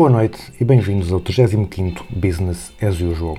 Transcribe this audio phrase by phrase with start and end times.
[0.00, 3.36] Boa noite e bem-vindos ao 35º Business as Usual.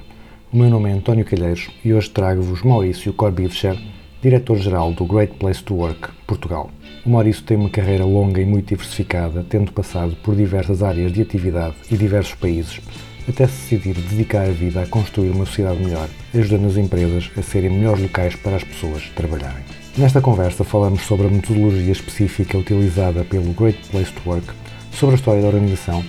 [0.54, 3.76] O meu nome é António Calheiros e hoje trago-vos Maurício Corbivcher,
[4.22, 6.70] Diretor-Geral do Great Place to Work, Portugal.
[7.04, 11.24] O Maurício tem uma carreira longa e muito diversificada, tendo passado por diversas áreas de
[11.24, 12.80] atividade e diversos países,
[13.28, 17.42] até se decidir dedicar a vida a construir uma sociedade melhor, ajudando as empresas a
[17.42, 19.64] serem melhores locais para as pessoas trabalharem.
[19.98, 24.54] Nesta conversa falamos sobre a metodologia específica utilizada pelo Great Place to Work,
[24.92, 26.04] sobre a história da organização,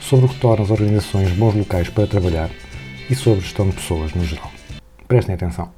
[0.00, 2.50] sobre o que torna as organizações bons locais para trabalhar
[3.10, 4.50] e sobre gestão de pessoas no geral.
[5.06, 5.70] Prestem atenção.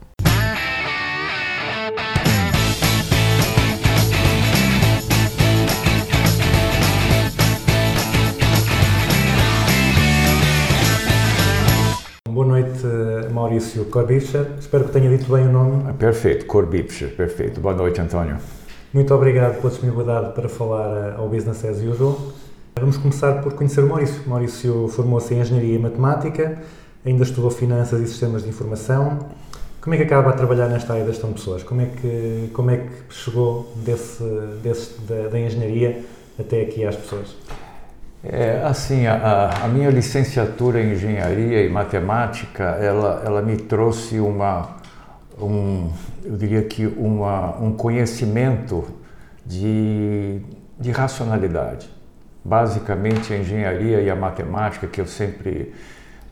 [12.29, 12.83] Boa noite,
[13.33, 14.47] Maurício Corbicha.
[14.59, 15.93] Espero que tenha dito bem o nome.
[15.95, 17.61] Perfeito, Corbipcher, perfeito.
[17.61, 18.39] Boa noite, Antônio.
[18.93, 22.33] Muito obrigado pela disponibilidade para falar eh, ao Business as Usual.
[22.81, 24.23] Vamos começar por conhecer o Maurício.
[24.27, 26.59] Maurício formou-se em Engenharia e Matemática,
[27.05, 29.19] ainda estudou Finanças e Sistemas de Informação.
[29.81, 31.63] Como é que acaba a trabalhar nesta área da gestão de pessoas?
[31.63, 34.23] Como é que, como é que chegou desse,
[34.63, 36.05] desse, da, da engenharia
[36.39, 37.35] até aqui às pessoas?
[38.23, 44.21] É, assim, a- a, a minha licenciatura em Engenharia e Matemática, ela, ela me trouxe
[44.21, 44.77] uma,
[45.41, 45.91] um,
[46.25, 48.85] eu diria que uma, um conhecimento
[49.47, 50.41] de,
[50.79, 51.89] de racionalidade.
[52.45, 55.75] Basicamente, a engenharia e a matemática, que eu sempre,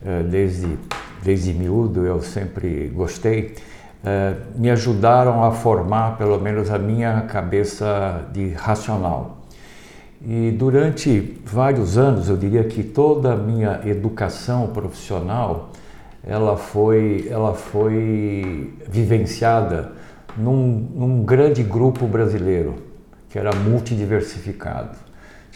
[0.03, 0.77] eh, desde,
[1.21, 3.55] desde miúdo, eu sempre gostei,
[4.03, 9.37] eh, me ajudaram a formar, pelo menos, a minha cabeça de racional.
[10.25, 15.69] E durante vários anos, eu diria que toda a minha educação profissional,
[16.23, 19.93] ela foi, ela foi vivenciada
[20.35, 22.75] num, num grande grupo brasileiro,
[23.29, 25.08] que era multidiversificado.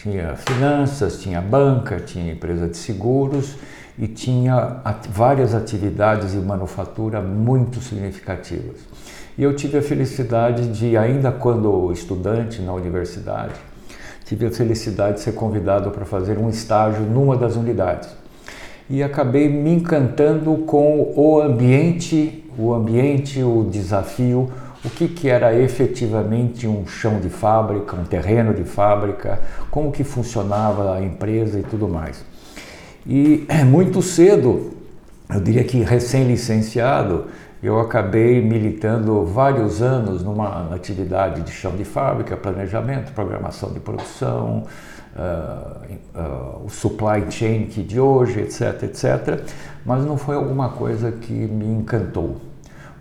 [0.04, 3.56] Tinha finanças, tinha banca, tinha empresa de seguros
[3.98, 8.80] e tinha at- várias atividades de manufatura muito significativas.
[9.38, 13.54] E eu tive a felicidade de, ainda quando estudante na universidade,
[14.26, 18.10] tive a felicidade de ser convidado para fazer um estágio numa das unidades.
[18.90, 24.50] E acabei me encantando com o ambiente, o ambiente, o desafio,
[24.84, 29.40] o que, que era efetivamente um chão de fábrica, um terreno de fábrica,
[29.70, 32.24] como que funcionava a empresa e tudo mais.
[33.06, 34.74] E muito cedo,
[35.32, 37.26] eu diria que recém-licenciado,
[37.62, 44.64] eu acabei militando vários anos numa atividade de chão de fábrica, planejamento, programação de produção,
[45.16, 45.80] ah,
[46.14, 49.40] ah, o supply chain que de hoje, etc, etc.
[49.86, 52.36] Mas não foi alguma coisa que me encantou.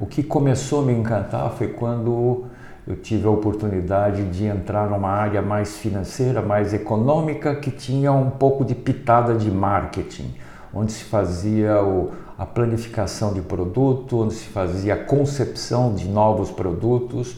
[0.04, 2.44] O que começou a me encantar foi quando
[2.86, 8.30] eu tive a oportunidade de entrar numa área mais financeira, mais econômica, que tinha um
[8.30, 10.36] pouco de pitada de marketing,
[10.74, 16.52] onde se fazia o, a planificação de produto, onde se fazia a concepção de novos
[16.52, 17.38] produtos,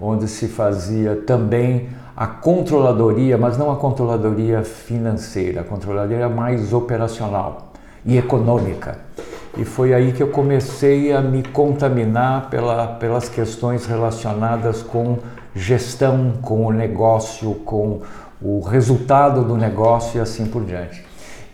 [0.00, 7.72] onde se fazia também a controladoria, mas não a controladoria financeira, a controladoria mais operacional
[8.02, 9.07] e econômica.
[9.56, 15.18] E foi aí que eu comecei a me contaminar pela, pelas questões relacionadas com
[15.54, 18.02] gestão, com o negócio, com
[18.40, 21.04] o resultado do negócio e assim por diante.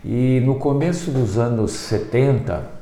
[0.03, 2.75] E no começo dos anos 70,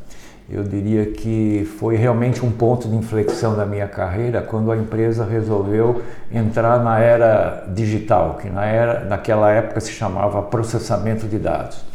[0.49, 5.23] eu diria que foi realmente um ponto de inflexão da minha carreira quando a empresa
[5.23, 11.85] resolveu entrar na era digital, que na era, naquela época se chamava processamento de dados.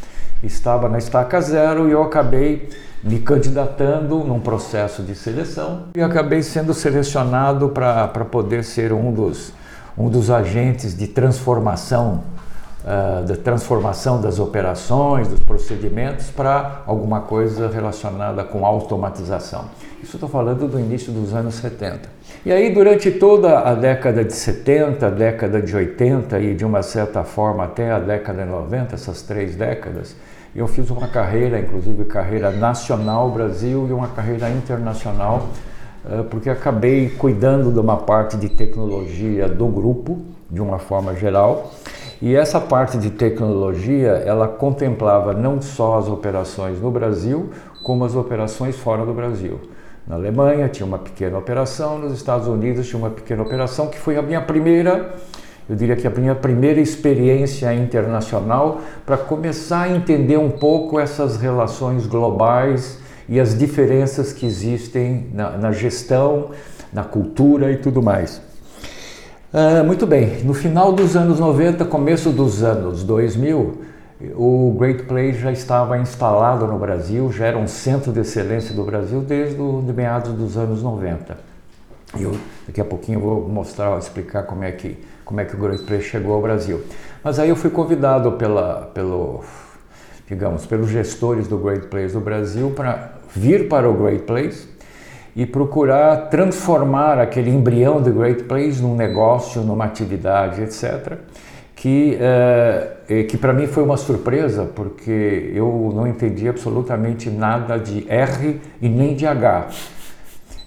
[0.41, 2.69] Estava na estaca zero e eu acabei
[3.03, 9.53] me candidatando num processo de seleção e acabei sendo selecionado para poder ser um dos,
[9.97, 12.23] um dos agentes de transformação
[12.85, 19.65] ah, da transformação das operações, dos procedimentos para alguma coisa relacionada com automatização.
[20.01, 22.09] Isso estou falando do início dos anos 70.
[22.45, 26.81] E aí, durante toda a década de 70, a década de 80 e de uma
[26.81, 30.15] certa forma até a década de 90, essas três décadas,
[30.55, 35.47] eu fiz uma carreira, inclusive carreira nacional Brasil e uma carreira internacional,
[36.09, 40.19] eh, porque acabei cuidando de uma parte de tecnologia do grupo,
[40.49, 41.71] de uma forma geral.
[42.21, 47.49] E essa parte de tecnologia, ela contemplava não só as operações no Brasil,
[47.83, 49.59] como as operações fora do Brasil.
[50.05, 54.17] Na Alemanha tinha uma pequena operação, nos Estados Unidos tinha uma pequena operação, que foi
[54.17, 55.13] a minha primeira,
[55.69, 61.37] eu diria que a minha primeira experiência internacional para começar a entender um pouco essas
[61.37, 66.49] relações globais e as diferenças que existem na, na gestão,
[66.91, 68.41] na cultura e tudo mais.
[69.53, 73.81] Ah, muito bem, no final dos anos 90, começo dos anos 2000,
[74.35, 78.83] o Great Place já estava instalado no Brasil, já era um centro de excelência do
[78.83, 81.37] Brasil desde o, de meados dos anos 90.
[82.17, 82.35] E eu,
[82.67, 84.97] daqui a pouquinho vou mostrar, explicar como é que
[85.29, 86.81] como é que o Great Place chegou ao Brasil.
[87.23, 89.43] Mas aí eu fui convidado pela, pelo,
[90.27, 94.67] digamos, pelos gestores do Great Place do Brasil para vir para o Great Place
[95.35, 101.19] e procurar transformar aquele embrião do Great Place num negócio, numa atividade, etc.
[101.75, 108.03] Que, eh, que para mim foi uma surpresa, porque eu não entendi absolutamente nada de
[108.09, 109.67] R e nem de H.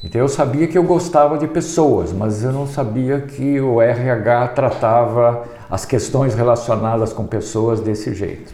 [0.04, 4.48] Então eu sabia que eu gostava de pessoas, mas eu não sabia que o RH
[4.48, 8.52] tratava as questões relacionadas com pessoas desse jeito.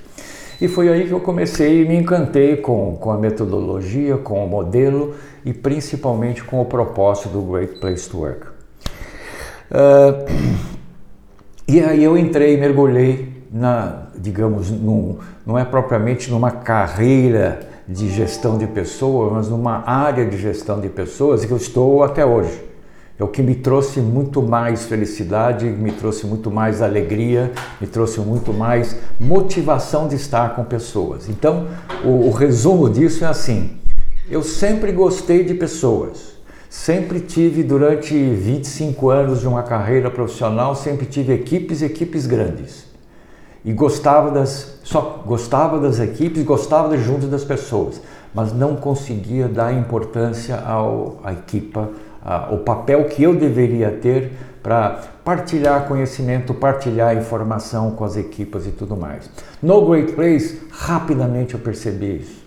[0.61, 4.49] E foi aí que eu comecei e me encantei com, com a metodologia, com o
[4.49, 5.15] modelo
[5.45, 8.47] e principalmente com o propósito do Great Place to Work.
[9.71, 10.59] Uh,
[11.67, 18.67] e aí eu entrei, mergulhei na, digamos, não é propriamente numa carreira de gestão de
[18.67, 22.69] pessoas, mas numa área de gestão de pessoas que eu estou até hoje.
[23.19, 27.51] É o que me trouxe muito mais felicidade, me trouxe muito mais alegria,
[27.81, 31.29] me trouxe muito mais motivação de estar com pessoas.
[31.29, 31.67] Então,
[32.05, 33.79] o, o resumo disso é assim:
[34.31, 36.35] eu sempre gostei de pessoas,
[36.71, 42.88] sempre tive durante 25 anos de uma carreira profissional, sempre tive equipes, equipes grandes.
[43.65, 48.01] E gostava das, só gostava das equipes, gostava de junto das pessoas,
[48.35, 51.91] mas não conseguia dar importância ao, à equipa,
[52.25, 54.33] ao papel que eu deveria ter
[54.63, 59.31] para partilhar conhecimento, partilhar informação com as equipas e tudo mais.
[59.63, 62.47] No Great Place, rapidamente eu percebi isso.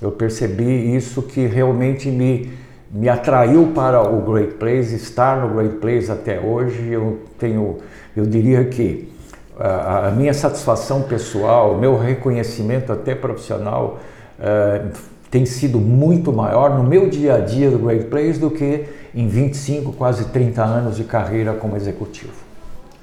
[0.00, 2.52] Eu percebi isso que realmente me,
[2.90, 6.90] me atraiu para o Great Place, estar no Great Place até hoje.
[6.90, 7.78] Eu tenho,
[8.14, 9.08] eu diria que
[9.58, 13.98] a, a minha satisfação pessoal, meu reconhecimento até profissional
[14.38, 14.90] uh,
[15.30, 19.28] tem sido muito maior no meu dia a dia do Great Place do que em
[19.28, 22.32] 25, quase 30 anos de carreira como executivo.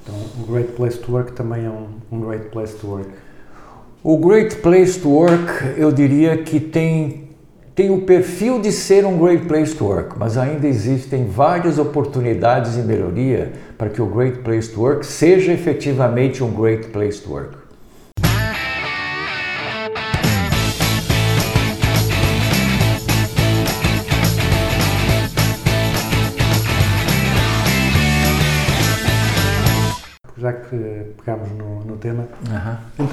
[0.03, 3.09] Então, o Great Place to Work também é um, um Great Place to Work.
[4.03, 7.22] O Great Place to Work, eu diria que tem,
[7.75, 12.75] tem o perfil de ser um Great Place to Work, mas ainda existem várias oportunidades
[12.75, 17.31] de melhoria para que o Great Place to Work seja efetivamente um Great Place to
[17.31, 17.62] Work.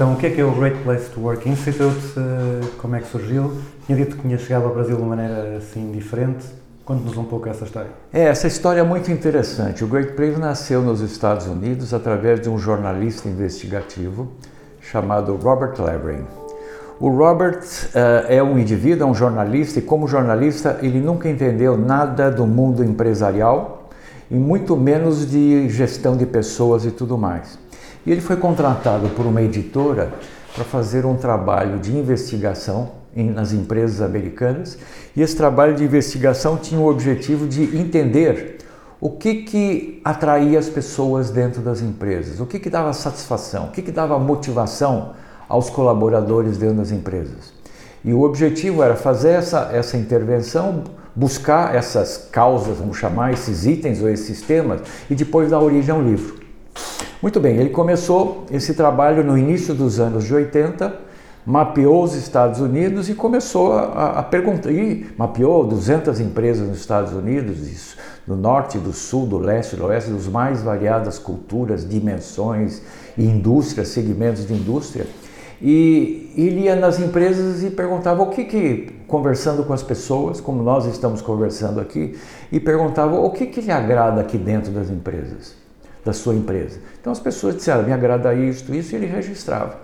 [0.01, 1.47] Então o que é que é o Great Place to Work?
[1.47, 3.53] Institute, eh, como é que surgiu?
[3.85, 6.43] Tinha dito que tinha chegado ao Brasil de uma maneira assim diferente.
[6.83, 7.91] Conte-nos um pouco essa história.
[8.11, 9.83] É, essa história é muito interessante.
[9.83, 14.31] O Great Place nasceu nos Estados Unidos através de um jornalista investigativo
[14.81, 16.25] chamado Robert Levering.
[16.99, 17.61] O Robert
[17.93, 22.47] eh, é um indivíduo, é um jornalista, e como jornalista ele nunca entendeu nada do
[22.47, 23.87] mundo empresarial
[24.31, 27.60] e muito menos de gestão de pessoas e tudo mais.
[28.05, 30.11] E ele foi contratado por uma editora
[30.55, 34.77] para fazer um trabalho de investigação em- nas empresas americanas,
[35.15, 38.57] e esse trabalho de investigação tinha o objetivo de entender
[38.99, 43.71] o que, que atraía as pessoas dentro das empresas, o que, que dava satisfação, o
[43.71, 45.13] que, que dava motivação
[45.49, 47.51] aos colaboradores dentro das empresas.
[48.03, 50.83] E o objetivo era fazer essa, essa intervenção,
[51.15, 56.01] buscar essas causas, vamos chamar, esses itens ou esses temas, e depois dar origem ao
[56.01, 56.39] livro.
[57.21, 60.91] Muito bem, ele começou esse trabalho no início dos anos de 80,
[61.45, 67.13] mapeou os Estados Unidos e começou a, a perguntar, e mapeou 200 empresas nos Estados
[67.13, 72.81] Unidos, isso, do norte, do sul, do leste, do oeste, dos mais variadas culturas, dimensões,
[73.15, 75.05] indústrias, segmentos de indústria.
[75.61, 80.63] E ele ia nas empresas e perguntava o que que, conversando com as pessoas, como
[80.63, 82.17] nós estamos conversando aqui,
[82.51, 85.61] e perguntava o que que lhe agrada aqui dentro das empresas,
[86.03, 86.79] da sua empresa.
[86.99, 89.79] Então as pessoas disseram, me agrada isto, isso, e ele registrava.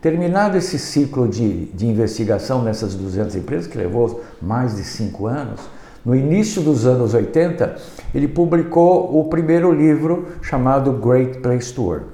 [0.00, 5.60] Terminado esse ciclo de, de investigação nessas 200 empresas, que levou mais de cinco anos,
[6.04, 7.76] no início dos anos 80,
[8.14, 12.06] ele publicou o primeiro livro chamado Great Place to Work.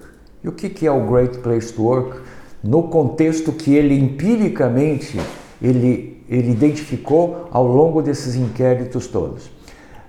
[0.42, 2.18] E o que é o Great Place to Work?
[2.62, 5.20] No contexto que ele empiricamente
[5.62, 9.48] ele, ele identificou ao longo desses inquéritos todos.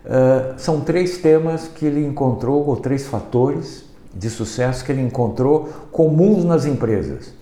[0.07, 3.83] Uh, são três temas que ele encontrou, ou três fatores
[4.15, 7.33] de sucesso que ele encontrou comuns nas empresas: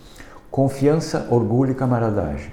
[0.50, 2.50] confiança, orgulho e camaradagem.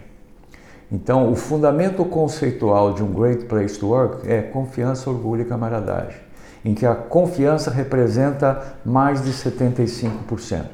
[0.92, 6.22] Então, o fundamento conceitual de um Great Place to Work é confiança, orgulho e camaradagem,
[6.64, 10.66] em que a confiança representa mais de 75%.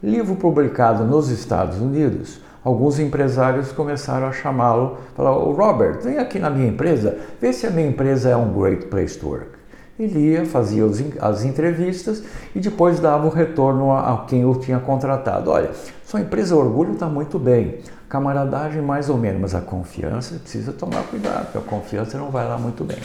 [0.00, 6.48] Livro publicado nos Estados Unidos, alguns empresários começaram a chamá-lo, falaram, Robert, vem aqui na
[6.48, 9.64] minha empresa, vê se a minha empresa é um Great Place to Work.
[9.96, 10.84] Ele ia, fazia
[11.20, 15.50] as entrevistas e depois dava o retorno a, quem o tinha contratado.
[15.50, 15.70] Olha,
[16.04, 17.78] sua empresa Orgulho está muito bem,
[18.08, 22.48] camaradagem mais ou menos, mas a confiança precisa tomar cuidado, porque a confiança não vai
[22.48, 22.98] lá muito bem.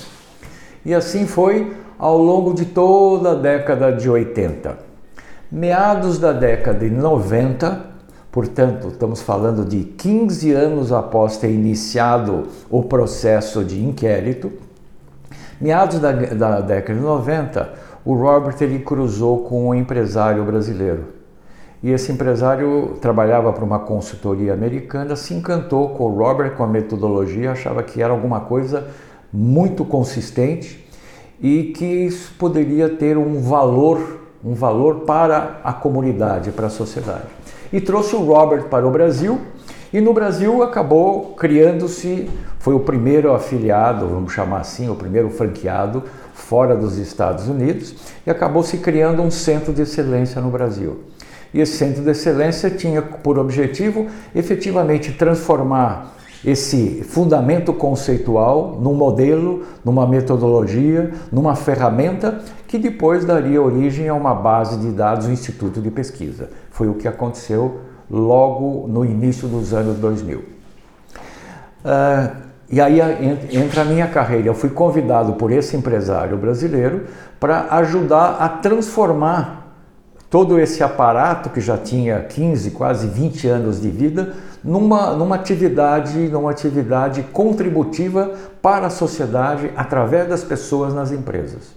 [0.84, 4.78] E assim foi ao longo de toda a década de 80.
[5.52, 7.89] Meados da década de 90,
[8.32, 14.52] portanto, estamos falando de 15 anos após ter iniciado o processo de inquérito,
[15.60, 17.74] meados da, da década de 90,
[18.06, 21.20] o Robert ele cruzou com um empresário brasileiro
[21.82, 26.68] e esse empresário trabalhava para uma consultoria americana, se encantou com o Robert, com a
[26.68, 28.88] metodologia, achava que era alguma coisa
[29.32, 30.86] muito consistente
[31.42, 37.28] e que isso poderia ter um valor, um valor para a comunidade, para a sociedade.
[37.72, 39.40] E trouxe o Robert para o Brasil
[39.92, 46.04] e no Brasil acabou criando-se, foi o primeiro afiliado, vamos chamar assim, o primeiro franqueado
[46.34, 47.96] fora dos Estados Unidos
[48.26, 51.00] e acabou se criando um centro de excelência no Brasil.
[51.54, 59.64] E esse centro de excelência tinha por objetivo efetivamente transformar esse fundamento conceitual num modelo,
[59.84, 65.82] numa metodologia, numa ferramenta que depois daria origem a uma base de dados, um instituto
[65.82, 66.50] de pesquisa.
[66.72, 67.80] Foi o que aconteceu
[68.10, 70.40] logo no início dos anos 2000.
[70.40, 70.44] Uh,
[71.86, 72.32] ah,
[72.72, 73.00] e aí
[73.52, 74.48] entra a minha carreira.
[74.48, 77.06] Eu fui convidado por esse empresário brasileiro
[77.40, 79.60] para ajudar a transformar
[80.30, 86.18] todo esse aparato que já tinha 15, quase 20 anos de vida, numa, numa atividade,
[86.30, 91.74] numa atividade contributiva para a sociedade através das pessoas nas empresas.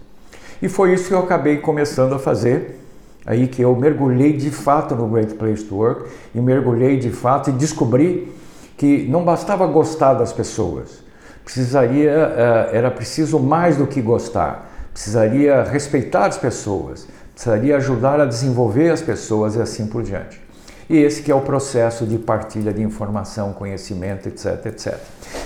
[0.60, 2.80] E foi isso que eu acabei começando a fazer,
[3.26, 7.50] aí que eu mergulhei de fato no Great Place to Work e mergulhei de fato
[7.50, 8.32] e descobri
[8.76, 11.02] que não bastava gostar das pessoas,
[11.44, 18.24] precisaria eh, era preciso mais do que gostar, precisaria respeitar as pessoas, precisaria ajudar a
[18.24, 20.40] desenvolver as pessoas e assim por diante.
[20.88, 24.98] E esse que é o processo de partilha de informação, conhecimento, etc, etc.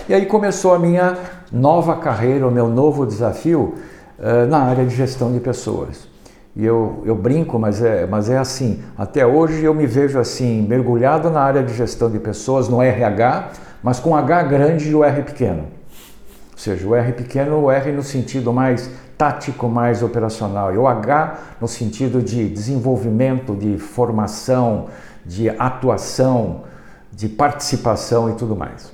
[0.09, 1.16] E aí começou a minha
[1.52, 3.75] nova carreira, o meu novo desafio
[4.19, 6.09] uh, na área de gestão de pessoas.
[6.57, 8.83] E eu, eu brinco, mas é, mas é assim.
[8.97, 13.50] Até hoje eu me vejo assim, mergulhado na área de gestão de pessoas, no RH,
[13.83, 15.64] mas com H grande e o R pequeno.
[16.52, 20.87] Ou seja, o R pequeno, o R no sentido mais tático mais operacional, e o
[20.87, 24.87] H no sentido de desenvolvimento, de formação,
[25.26, 26.62] de atuação,
[27.12, 28.92] de participação e tudo mais.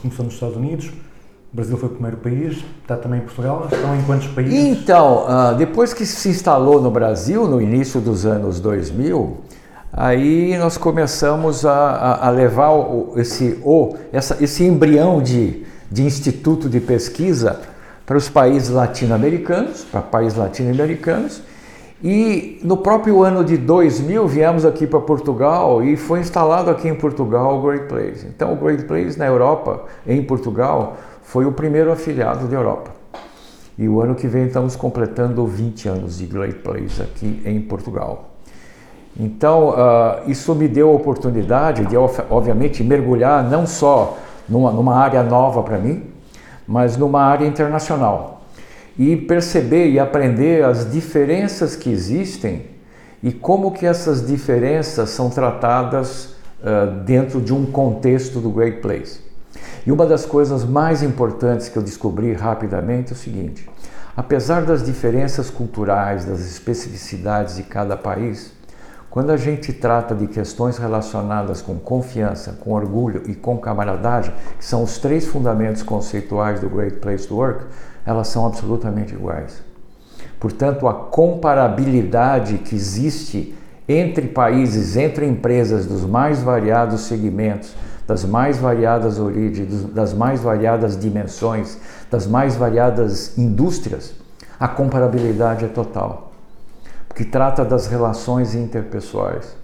[0.00, 0.86] Começou nos Estados Unidos,
[1.52, 4.54] o Brasil foi o primeiro país, está também em Portugal, estão em quantos países?
[4.54, 9.40] Então, ah, depois que se instalou no Brasil, no início dos anos 2000,
[9.92, 12.70] aí nós começamos a, a levar
[13.16, 17.60] esse, o, essa, esse embrião de de instituto de pesquisa
[18.06, 21.42] para os países latino-americanos, para países latino-americanos.
[22.02, 26.94] E no próprio ano de 2000 viemos aqui para Portugal e foi instalado aqui em
[26.96, 28.26] Portugal o Great Place.
[28.26, 32.90] Então o Great Place na Europa, em Portugal, foi o primeiro afiliado da Europa.
[33.78, 38.30] E o ano que vem estamos completando 20 anos de Great Place aqui em Portugal.
[39.18, 44.16] Então, uh, isso me deu a oportunidade de, obviamente, mergulhar não só
[44.48, 46.02] numa, numa área nova para mim,
[46.66, 48.41] mas numa área internacional.
[48.98, 52.66] E perceber e aprender as diferenças que existem
[53.22, 59.20] e como que essas diferenças são tratadas uh, dentro de um contexto do Great Place.
[59.86, 63.68] E uma das coisas mais importantes que eu descobri rapidamente é o seguinte:
[64.16, 68.52] apesar das diferenças culturais, das especificidades de cada país,
[69.10, 74.64] quando a gente trata de questões relacionadas com confiança, com orgulho e com camaradagem, que
[74.64, 77.66] são os três fundamentos conceituais do Great Place to Work,
[78.04, 79.62] elas são absolutamente iguais.
[80.38, 83.54] Portanto, a comparabilidade que existe
[83.88, 87.74] entre países, entre empresas dos mais variados segmentos,
[88.06, 91.78] das mais variadas origens, das mais variadas dimensões,
[92.10, 94.14] das mais variadas indústrias,
[94.58, 96.32] a comparabilidade é total,
[97.08, 99.61] porque trata das relações interpessoais.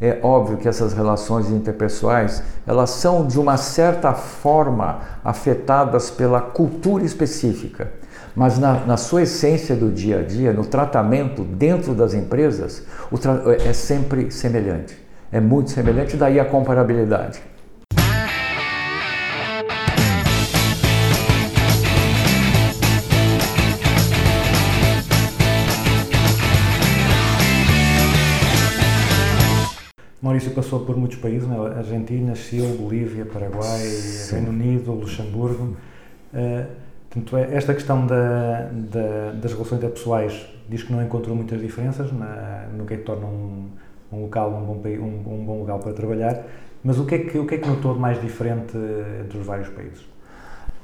[0.00, 7.04] É óbvio que essas relações interpessoais, elas são de uma certa forma afetadas pela cultura
[7.04, 7.90] específica,
[8.34, 12.84] mas na, na sua essência do dia a dia, no tratamento dentro das empresas,
[13.20, 14.96] tra é sempre semelhante.
[15.32, 17.42] É muito semelhante, daí a comparabilidade.
[30.38, 31.56] Maurício passou por muitos países, né?
[31.76, 34.36] Argentina, Chile, Bolívia, Paraguai, Sim.
[34.36, 35.76] Reino Unido, Luxemburgo.
[36.32, 36.66] Uh,
[37.10, 42.12] portanto, é, esta questão da, da, das relações interpessoais diz que não encontrou muitas diferenças
[42.12, 43.68] na, no que é que torna um,
[44.12, 46.40] um local um bom, um, um bom lugar para trabalhar,
[46.84, 48.76] mas o que, é que, o que é que notou de mais diferente
[49.24, 50.06] entre os vários países?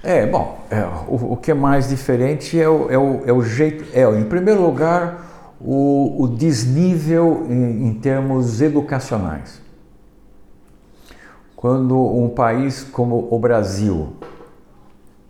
[0.03, 3.43] É, bom, é, o, o, que é mais diferente é o, é o, é o
[3.43, 5.34] jeito, é, em primeiro lugar,
[5.65, 9.63] o, o desnível em, em termos educacionais.
[11.57, 14.13] Quando um país como o Brasil,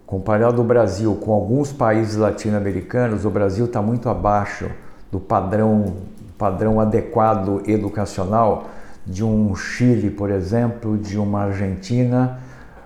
[0.05, 4.69] comparado o Brasil com alguns países latino-americanos, o Brasil está muito abaixo
[5.13, 5.95] do padrão,
[6.37, 8.65] padrão adequado educacional
[9.07, 12.41] de um Chile, por exemplo, de uma Argentina,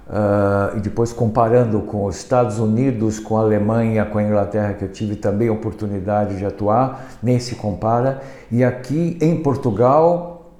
[0.08, 4.82] Uh, e depois comparando com os Estados Unidos, com a Alemanha, com a Inglaterra, que
[4.82, 8.22] eu tive também a oportunidade de atuar, nem se compara.
[8.50, 10.50] E aqui em Portugal,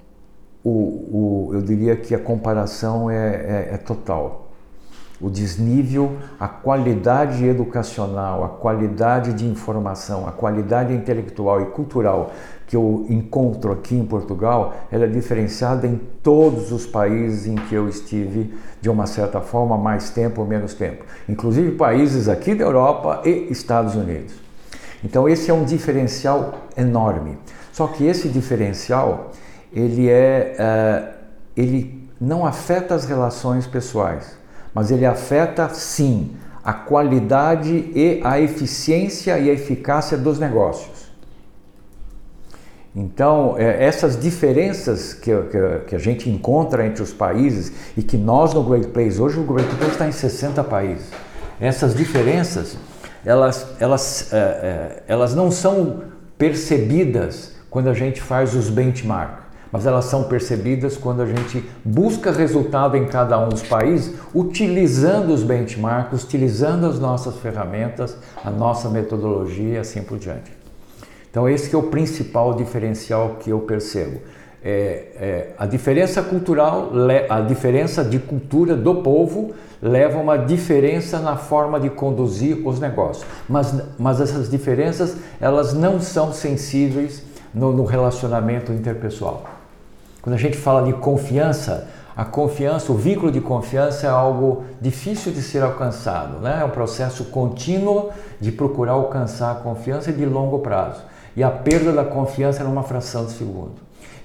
[0.63, 4.49] o, o, eu diria que a comparação é, é, é total.
[5.19, 12.31] O desnível, a qualidade educacional, a qualidade de informação, a qualidade intelectual e cultural
[12.69, 17.75] que eu encontro aqui em Portugal, ela é diferenciada em todos os países em que
[17.75, 22.65] eu estive, de uma certa forma, mais tempo ou menos tempo, inclusive países aqui da
[22.65, 24.35] Europa e Estados Unidos.
[25.03, 27.39] Então esse é um diferencial enorme.
[27.73, 29.31] Só que esse diferencial,
[29.73, 31.15] ele é, uh,
[31.57, 34.37] ele não afeta as relações pessoais,
[34.75, 40.98] mas ele afeta sim a qualidade e a eficiência e a eficácia dos negócios.
[42.97, 45.31] Então, é, essas diferenças que,
[45.87, 49.45] que, a gente encontra entre os países e que nós no Great Place, hoje o
[49.45, 51.07] Great Place está em 60 países,
[51.61, 52.77] essas diferenças,
[53.25, 56.05] elas, elas, é, é, elas não são
[56.37, 62.33] percebidas quando a gente faz os benchmarks, mas elas são percebidas quando a gente busca
[62.33, 68.89] resultado em cada um dos países, utilizando os benchmarks, utilizando as nossas ferramentas, a nossa
[68.89, 70.58] metodologia e assim por diante.
[71.31, 74.21] Então esse é o principal diferencial que eu percebo.
[74.63, 76.91] É, é, a diferença cultural,
[77.29, 82.81] a diferença de cultura do povo leva a uma diferença na forma de conduzir os
[82.81, 83.25] negócios.
[83.49, 87.23] Mas, mas essas diferenças elas não são sensíveis
[87.55, 89.45] no, no relacionamento interpessoal.
[90.21, 95.31] Quando a gente fala de confiança, a confiança, o vínculo de confiança é algo difícil
[95.31, 96.59] de ser alcançado, né?
[96.61, 98.11] é um processo contínuo
[98.41, 101.01] de procurar alcançar a confiança de longo prazo
[101.39, 103.77] e a perda da confiança numa fração de segundo.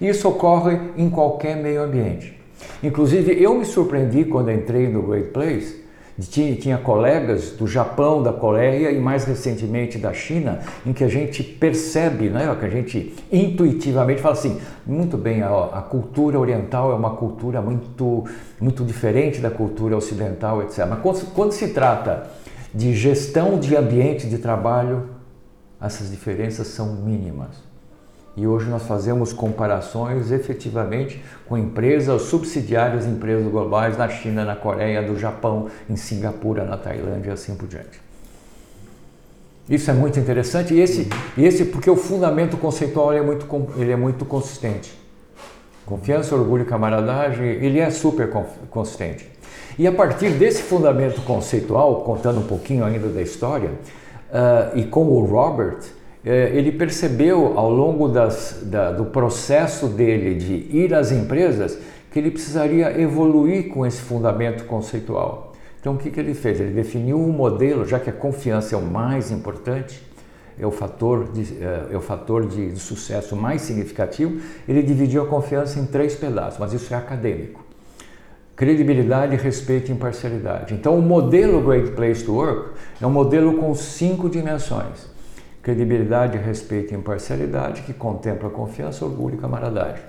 [0.02, 2.41] Isso ocorre em qualquer meio ambiente.
[2.82, 5.84] Inclusive, eu me surpreendi quando entrei no Great Place.
[6.19, 11.08] Tinha, tinha colegas do Japão, da Coreia e mais recentemente da China, em que a
[11.08, 16.91] gente percebe, né, que a gente intuitivamente fala assim: muito bem, a, a cultura oriental
[16.91, 18.23] é uma cultura muito,
[18.60, 20.88] muito diferente da cultura ocidental, etc.
[20.89, 22.28] Mas quando, quando se trata
[22.73, 25.12] de gestão de ambiente de trabalho,
[25.83, 27.73] essas diferenças são mínimas.
[28.35, 35.03] E hoje nós fazemos comparações efetivamente com empresas subsidiárias, empresas globais na China, na Coreia,
[35.03, 38.01] do Japão, em Singapura, na Tailândia e assim por diante.
[39.69, 43.95] Isso é muito interessante e esse, esse porque o fundamento conceitual é, muito, ele é
[43.95, 44.99] muito consistente.
[45.85, 48.29] Confiança, orgulho camaradagem, ele é super
[48.69, 49.29] consistente.
[49.77, 53.71] E a partir desse fundamento conceitual, contando um pouquinho ainda da história,
[54.33, 60.33] uh, e com o Robert, uh, ele percebeu ao longo das, da, do processo dele
[60.33, 61.77] de ir às empresas
[62.11, 65.53] que ele precisaria evoluir com esse fundamento conceitual.
[65.79, 66.59] Então, o que, que ele fez?
[66.59, 70.01] Ele definiu um modelo, já que a confiança é o mais importante,
[70.57, 75.27] é o fator de, uh, é o fator de sucesso mais significativo, ele dividiu a
[75.27, 77.63] confiança em três pedaços, mas isso é acadêmico
[78.55, 80.73] credibilidade, respeito e imparcialidade.
[80.73, 85.09] Então, o modelo Great Place to Work é um modelo com cinco dimensões:
[85.61, 90.03] credibilidade, respeito e imparcialidade, que contempla confiança, orgulho e camaradagem.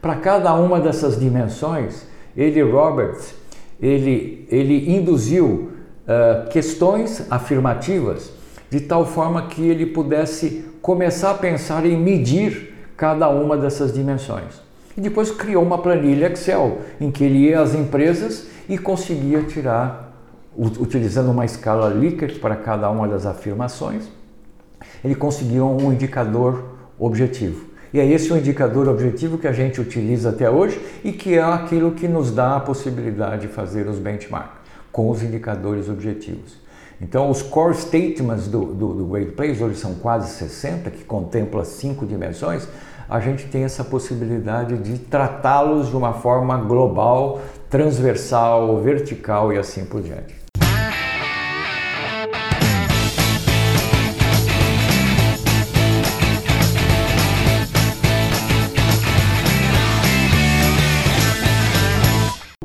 [0.00, 3.34] Para cada uma dessas dimensões, ele, Roberts,
[3.80, 5.72] ele, ele induziu
[6.06, 8.30] ah, questões afirmativas
[8.68, 14.63] de tal forma que ele pudesse começar a pensar em medir cada uma dessas dimensões.
[14.96, 20.12] E depois criou uma planilha Excel em que ele ia às empresas e conseguia tirar,
[20.56, 24.04] utilizando uma escala Likert para cada uma das afirmações,
[25.04, 26.64] ele conseguiu um indicador
[26.98, 27.66] objetivo.
[27.92, 31.42] E é esse o indicador objetivo que a gente utiliza até hoje e que é
[31.42, 36.62] aquilo que nos dá a possibilidade de fazer os benchmarks com os indicadores objetivos.
[37.00, 41.64] Então, os core statements do, do, do Great Place, hoje são quase 60, que contempla
[41.64, 42.66] cinco dimensões,
[43.08, 49.84] a gente tem essa possibilidade de tratá-los de uma forma global, transversal, vertical e assim
[49.84, 50.34] por diante.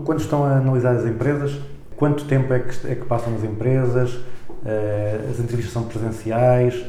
[0.03, 1.59] Quando estão a analisar as empresas,
[1.95, 4.17] quanto tempo é que, é que passam nas empresas?
[4.65, 6.83] Eh, as entrevistas são presenciais?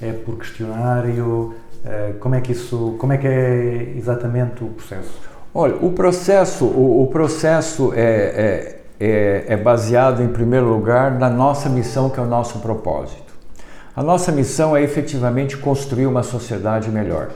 [0.00, 1.54] É por questionário?
[1.86, 5.20] Eh, como é que isso, como é que é exatamente o processo?
[5.54, 11.30] Olha, o processo, o, o processo é, é, é, é baseado, em primeiro lugar, na
[11.30, 13.32] nossa missão, que é o nosso propósito.
[13.94, 17.30] A nossa missão é efetivamente construir uma sociedade melhor.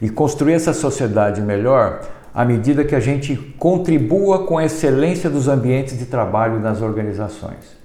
[0.00, 2.00] E construir essa sociedade melhor
[2.34, 7.80] à medida que a gente contribua com a excelência dos ambientes de trabalho nas organizações.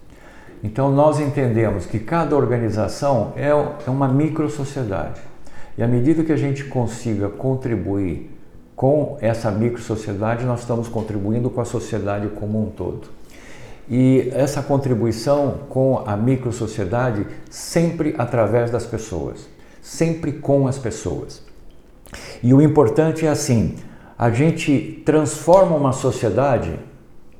[0.64, 5.27] Então, nós entendemos que cada organização é é uma micro-sociedade.
[5.78, 8.32] E à medida que a gente consiga contribuir
[8.76, 13.08] com essa micro-sociedade, nós estamos contribuindo com a sociedade como um todo.
[13.90, 19.48] E essa contribuição com a micro-sociedade sempre através das pessoas,
[19.82, 21.44] sempre com as pessoas.
[22.44, 23.76] E o importante é assim,
[24.18, 26.78] a gente transforma uma sociedade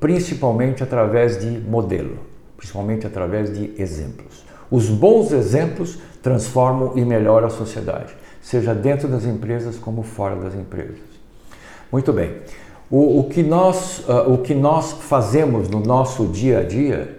[0.00, 2.18] principalmente através de modelo,
[2.56, 4.44] principalmente através de exemplos.
[4.70, 10.54] Os bons exemplos transformam e melhoram a sociedade, seja dentro das empresas como fora das
[10.54, 10.98] empresas.
[11.90, 12.36] Muito bem.
[12.90, 17.18] O, o que nós, uh, o que nós fazemos no nosso dia a dia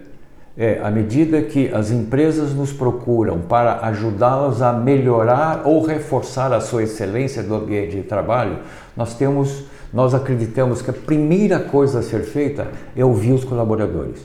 [0.56, 6.60] é, à medida que as empresas nos procuram para ajudá-las a melhorar ou reforçar a
[6.60, 8.58] sua excelência do ambiente de trabalho,
[8.96, 14.20] nós temos, nós acreditamos que a primeira coisa a ser feita é ouvir os colaboradores.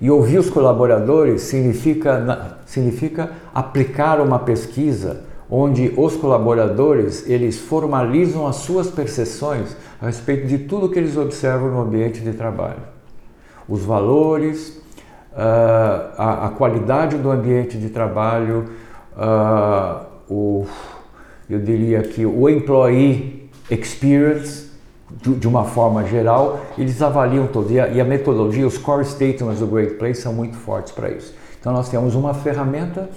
[0.00, 8.56] E ouvir os colaboradores significa, significa aplicar uma pesquisa onde os colaboradores eles formalizam as
[8.56, 12.82] suas percepções a respeito de tudo que eles observam no ambiente de trabalho.
[13.68, 14.80] Os valores,
[15.34, 18.66] ah, a, qualidade do ambiente de trabalho,
[19.16, 20.66] ah, o,
[21.48, 24.68] eu diria que o employee experience,
[25.10, 27.68] de, uma forma geral, eles avaliam todo.
[27.70, 31.34] A, e a metodologia, os core statements do Great Place são muito fortes para isso.
[31.58, 33.08] Então nós temos uma ferramenta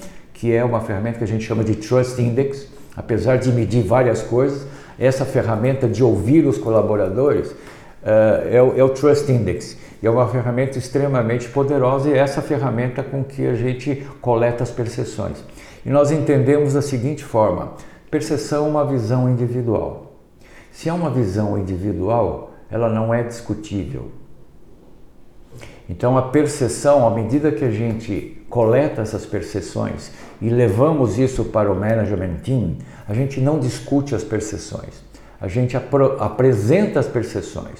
[0.41, 4.23] que é uma ferramenta que a gente chama de Trust Index, apesar de medir várias
[4.23, 4.65] coisas,
[4.97, 7.55] essa ferramenta de ouvir os colaboradores
[8.03, 9.77] eh, é, o, é o Trust Index.
[10.01, 14.63] E é uma ferramenta extremamente poderosa e é essa ferramenta com que a gente coleta
[14.63, 15.37] as percepções.
[15.85, 17.73] E nós entendemos da seguinte forma:
[18.09, 20.15] percepção é uma visão individual.
[20.71, 24.09] Se é uma visão individual, ela não é discutível.
[25.87, 30.11] Então, a percepção, à medida que a gente coleta essas percepções
[30.41, 32.75] e levamos isso para o management team,
[33.07, 35.01] a gente não discute as percepções,
[35.39, 37.79] a gente apresenta as percepções,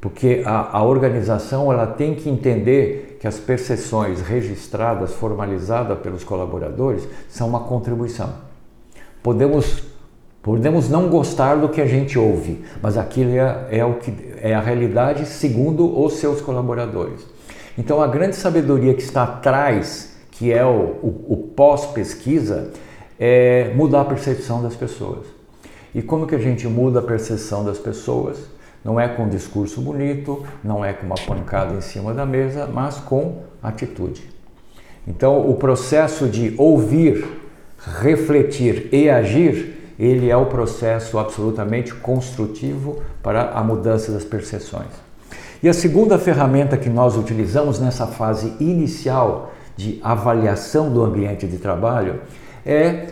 [0.00, 7.08] porque a, a organização ela tem que entender que as percepções registradas, formalizadas pelos colaboradores,
[7.28, 8.30] são uma contribuição.
[9.22, 9.92] Podemos
[10.42, 14.52] Podemos não gostar do que a gente ouve, mas aquilo é, é, o que, é
[14.52, 17.24] a realidade segundo os seus colaboradores.
[17.76, 20.68] Então, a grande sabedoria que está atrás, que é o,
[21.02, 22.70] o, o pós-pesquisa,
[23.18, 25.26] é mudar a percepção das pessoas.
[25.94, 28.38] E como que a gente muda a percepção das pessoas?
[28.84, 32.66] Não é com um discurso bonito, não é com uma pancada em cima da mesa,
[32.66, 34.22] mas com atitude.
[35.06, 37.26] Então, o processo de ouvir,
[38.00, 44.90] refletir e agir ele é o processo absolutamente construtivo para a mudança das percepções.
[45.62, 51.56] E a segunda ferramenta que nós utilizamos nessa fase inicial de avaliação do ambiente de
[51.56, 52.20] trabalho
[52.66, 53.06] é,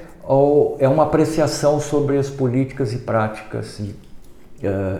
[0.81, 3.93] é uma apreciação sobre as políticas e práticas uh,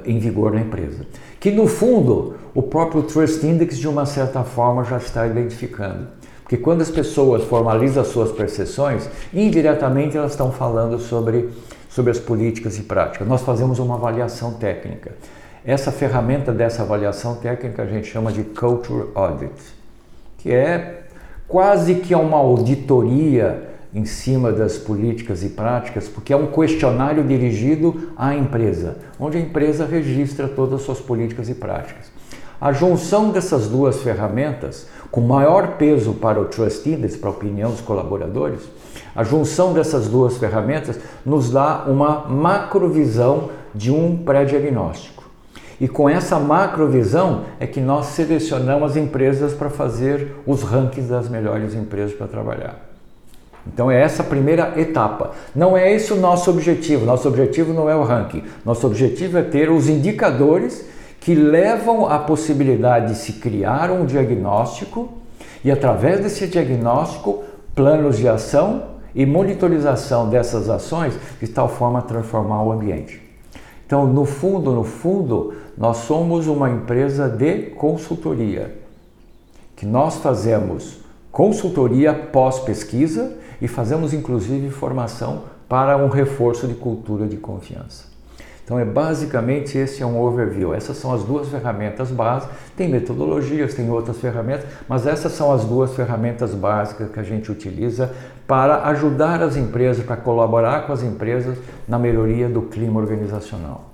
[0.05, 1.05] em vigor na empresa.
[1.41, 6.07] Que no fundo o próprio Trust Index de uma certa forma já está identificando.
[6.43, 11.49] Porque quando as pessoas formalizam as suas percepções, indiretamente elas estão falando sobre,
[11.89, 13.27] sobre as políticas e práticas.
[13.27, 15.13] Nós fazemos uma avaliação técnica.
[15.65, 19.53] Essa ferramenta dessa avaliação técnica a gente chama de Culture Audit,
[20.39, 21.03] que é
[21.47, 28.13] quase que uma auditoria em cima das políticas e práticas, porque é um questionário dirigido
[28.17, 32.11] à empresa, onde a empresa registra todas as suas políticas e práticas.
[32.61, 37.81] A junção dessas duas ferramentas, com maior peso para o trustee, para a opinião dos
[37.81, 38.61] colaboradores,
[39.15, 45.20] a junção dessas duas ferramentas nos dá uma macrovisão de um pré-diagnóstico.
[45.81, 51.29] E com essa macrovisão é que nós selecionamos as empresas para fazer os rankings das
[51.29, 52.91] melhores empresas para trabalhar.
[53.67, 55.33] Então é essa a primeira etapa.
[55.55, 57.07] Não é esse o nosso objetivo.
[57.07, 58.43] Nosso objetivo não é o ranking.
[58.65, 60.85] Nosso objetivo é ter os indicadores
[61.19, 65.13] que levam à possibilidade de se criar um diagnóstico
[65.63, 72.63] e através desse diagnóstico, planos de ação e monitorização dessas ações de tal forma transformar
[72.63, 73.20] o ambiente.
[73.91, 78.79] Então, no fundo, no fundo, nós somos uma empresa de consultoria,
[79.75, 81.01] que nós fazemos
[81.33, 88.05] consultoria pós-pesquisa e fazemos inclusive formação para um reforço de cultura de confiança.
[88.71, 90.73] Então é basicamente esse é um overview.
[90.73, 92.55] Essas são as duas ferramentas básicas.
[92.77, 97.51] Tem metodologias, tem outras ferramentas, mas essas são as duas ferramentas básicas que a gente
[97.51, 98.15] utiliza
[98.51, 103.93] para ajudar as empresas, para colaborar com as empresas na melhoria do clima organizacional.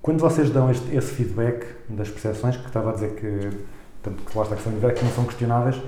[0.00, 3.50] Quando vocês dão este, esse feedback das percepções, que estava a dizer que,
[4.00, 5.82] portanto, que lá está de feedback, que não são questionáveis,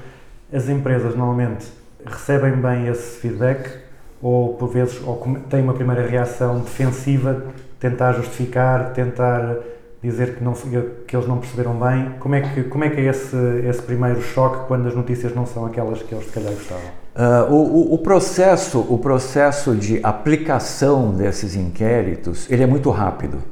[0.53, 1.65] as empresas normalmente
[2.05, 3.84] recebem bem esse feedback
[4.25, 7.45] ou, por vezes, ou têm uma primeira reação defensiva,
[7.79, 9.55] tentar justificar, tentar
[10.03, 12.15] dizer que, não, que eles não perceberam bem.
[12.21, 13.37] Como é que, como é, que é esse,
[13.69, 16.85] esse primeiro choque quando as notícias não são aquelas que eles, se calhar, gostavam?
[17.15, 23.43] Uh, o, o, processo, o processo de aplicação desses inquéritos ele é muito rápido.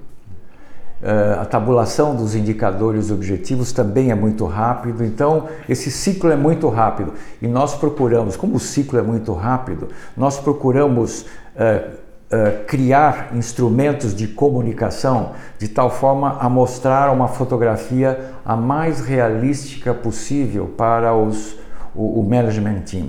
[1.03, 6.69] Uh, a tabulação dos indicadores objetivos também é muito rápido, então esse ciclo é muito
[6.69, 11.91] rápido e nós procuramos, como o ciclo é muito rápido, nós procuramos uh,
[12.33, 19.93] uh, criar instrumentos de comunicação de tal forma a mostrar uma fotografia a mais realística
[19.93, 21.57] possível para os,
[21.97, 23.09] o, o management team.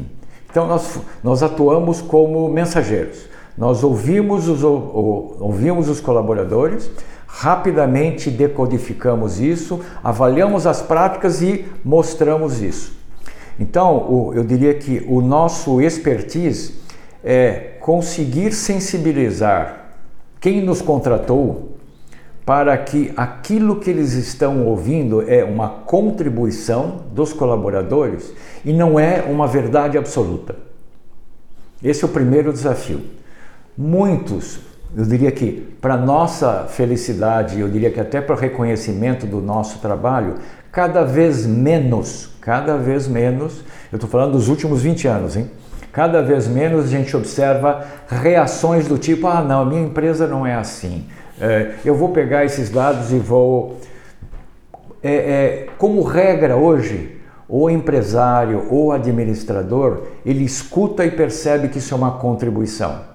[0.49, 6.89] Então nós, nós atuamos como mensageiros, nós ouvimos os, ouvimos os colaboradores,
[7.35, 12.95] Rapidamente decodificamos isso, avaliamos as práticas e mostramos isso.
[13.59, 16.75] Então, eu diria que o nosso expertise
[17.23, 19.95] é conseguir sensibilizar
[20.39, 21.75] quem nos contratou
[22.45, 28.31] para que aquilo que eles estão ouvindo é uma contribuição dos colaboradores
[28.63, 30.55] e não é uma verdade absoluta.
[31.83, 33.01] Esse é o primeiro desafio.
[33.75, 39.41] Muitos eu diria que para nossa felicidade, eu diria que até para o reconhecimento do
[39.41, 40.35] nosso trabalho,
[40.71, 45.49] cada vez menos, cada vez menos, eu estou falando dos últimos 20 anos, hein?
[45.91, 50.55] Cada vez menos a gente observa reações do tipo: ah, não, minha empresa não é
[50.55, 51.05] assim.
[51.39, 53.77] É, eu vou pegar esses dados e vou.
[55.03, 61.93] É, é, como regra hoje, o empresário ou administrador ele escuta e percebe que isso
[61.93, 63.12] é uma contribuição.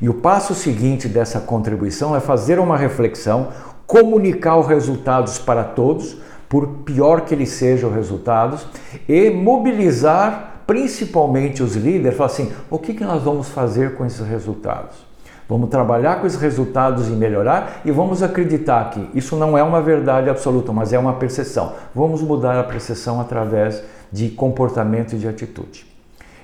[0.00, 3.48] E o passo seguinte dessa contribuição é fazer uma reflexão,
[3.86, 6.16] comunicar os resultados para todos,
[6.48, 8.66] por pior que eles sejam os resultados,
[9.08, 14.26] e mobilizar principalmente os líderes, falar assim, o que, que nós vamos fazer com esses
[14.26, 15.06] resultados?
[15.48, 19.80] Vamos trabalhar com esses resultados e melhorar e vamos acreditar que isso não é uma
[19.80, 21.74] verdade absoluta, mas é uma percepção.
[21.94, 23.80] Vamos mudar a percepção através
[24.10, 25.86] de comportamento e de atitude.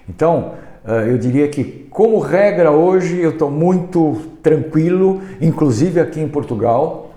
[0.09, 0.53] Então,
[0.85, 7.15] eu diria que, como regra, hoje eu estou muito tranquilo, inclusive aqui em Portugal,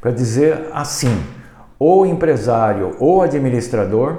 [0.00, 1.22] para dizer assim:
[1.78, 4.18] o empresário ou administrador,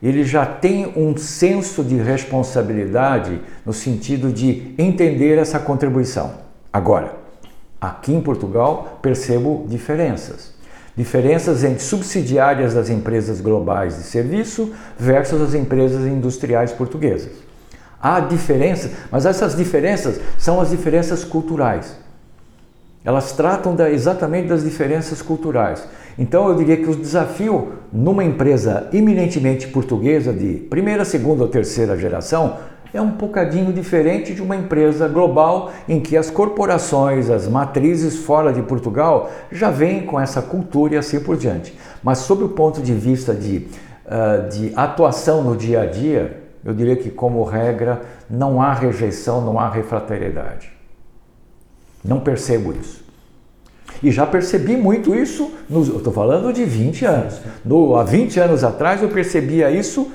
[0.00, 6.34] ele já tem um senso de responsabilidade no sentido de entender essa contribuição.
[6.72, 7.16] Agora,
[7.80, 10.54] aqui em Portugal, percebo diferenças.
[10.96, 17.49] Diferenças entre subsidiárias das empresas globais de serviço versus as empresas industriais portuguesas.
[18.02, 21.96] Há diferenças, mas essas diferenças são as diferenças culturais.
[23.04, 25.86] Elas tratam da, exatamente das diferenças culturais.
[26.18, 31.96] Então eu diria que o desafio numa empresa eminentemente portuguesa de primeira, segunda ou terceira
[31.96, 32.58] geração
[32.92, 38.52] é um bocadinho diferente de uma empresa global em que as corporações, as matrizes fora
[38.52, 41.72] de Portugal já vêm com essa cultura e assim por diante.
[42.02, 43.68] Mas sob o ponto de vista de
[44.12, 49.40] ah, de atuação no dia a dia, eu diria que, como regra, não há rejeição,
[49.40, 50.70] não há refratariedade.
[52.04, 53.00] Não percebo isso.
[54.02, 57.40] E já percebi muito isso, nos, eu estou falando de 20 anos.
[57.64, 60.10] No, há 20 anos atrás eu percebia isso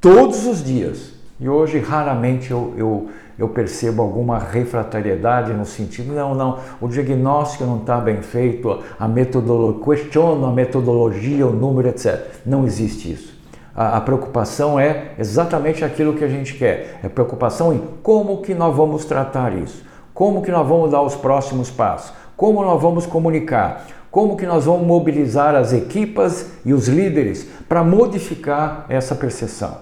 [0.00, 1.12] todos os dias.
[1.40, 7.64] E hoje raramente eu, eu, eu percebo alguma refratariedade no sentido, não, não, o diagnóstico
[7.64, 12.20] não está bem feito, a metodologia, questiono a metodologia, o número, etc.
[12.44, 13.33] Não existe isso.
[13.76, 17.00] A, a preocupação é exatamente aquilo que a gente quer.
[17.02, 21.16] É preocupação em como que nós vamos tratar isso, como que nós vamos dar os
[21.16, 26.86] próximos passos, como nós vamos comunicar, como que nós vamos mobilizar as equipas e os
[26.86, 29.78] líderes para modificar essa percepção,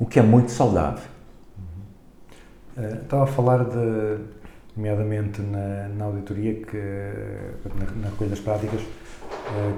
[0.00, 1.04] o que é muito saudável.
[2.76, 4.18] Eh, Estava a falar de,
[4.76, 6.76] nomeadamente na, na auditoria, que,
[7.78, 8.80] na, na recolha das práticas,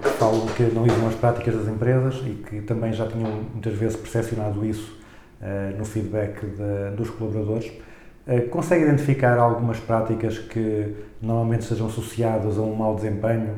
[0.03, 3.97] que falam que analisam as práticas das empresas e que também já tinham muitas vezes
[3.97, 4.99] percepcionado isso
[5.43, 7.71] eh, no feedback de- dos colaboradores.
[8.27, 13.55] Eh, Consegue identificar algumas práticas que normalmente sejam associadas a um mau desempenho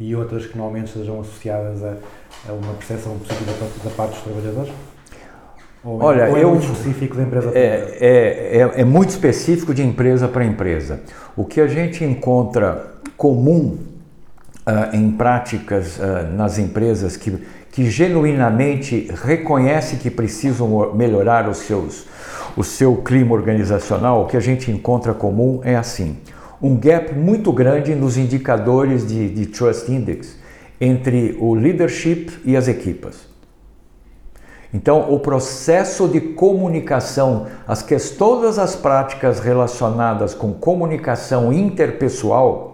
[0.00, 1.96] e outras que normalmente sejam associadas a,
[2.48, 3.52] a uma percepção positiva
[3.84, 4.72] da, parte dos trabalhadores?
[5.84, 7.94] Ou, é- Olha, ou é eu- muito específico da empresa para empresa?
[7.94, 11.00] É, é, é, é muito específico de empresa para empresa.
[11.36, 13.78] O que a gente encontra comum
[14.66, 17.30] ah, em práticas ah, nas empresas que,
[17.70, 22.04] que genuinamente reconhecem que precisam melhorar os seus,
[22.56, 26.18] o seu clima organizacional, o que a gente encontra comum é assim:
[26.60, 30.36] um gap muito grande nos indicadores de, de Trust Index
[30.80, 33.26] entre o leadership e as equipas.
[34.74, 42.65] Então, o processo de comunicação, as que, todas as práticas relacionadas com comunicação interpessoal,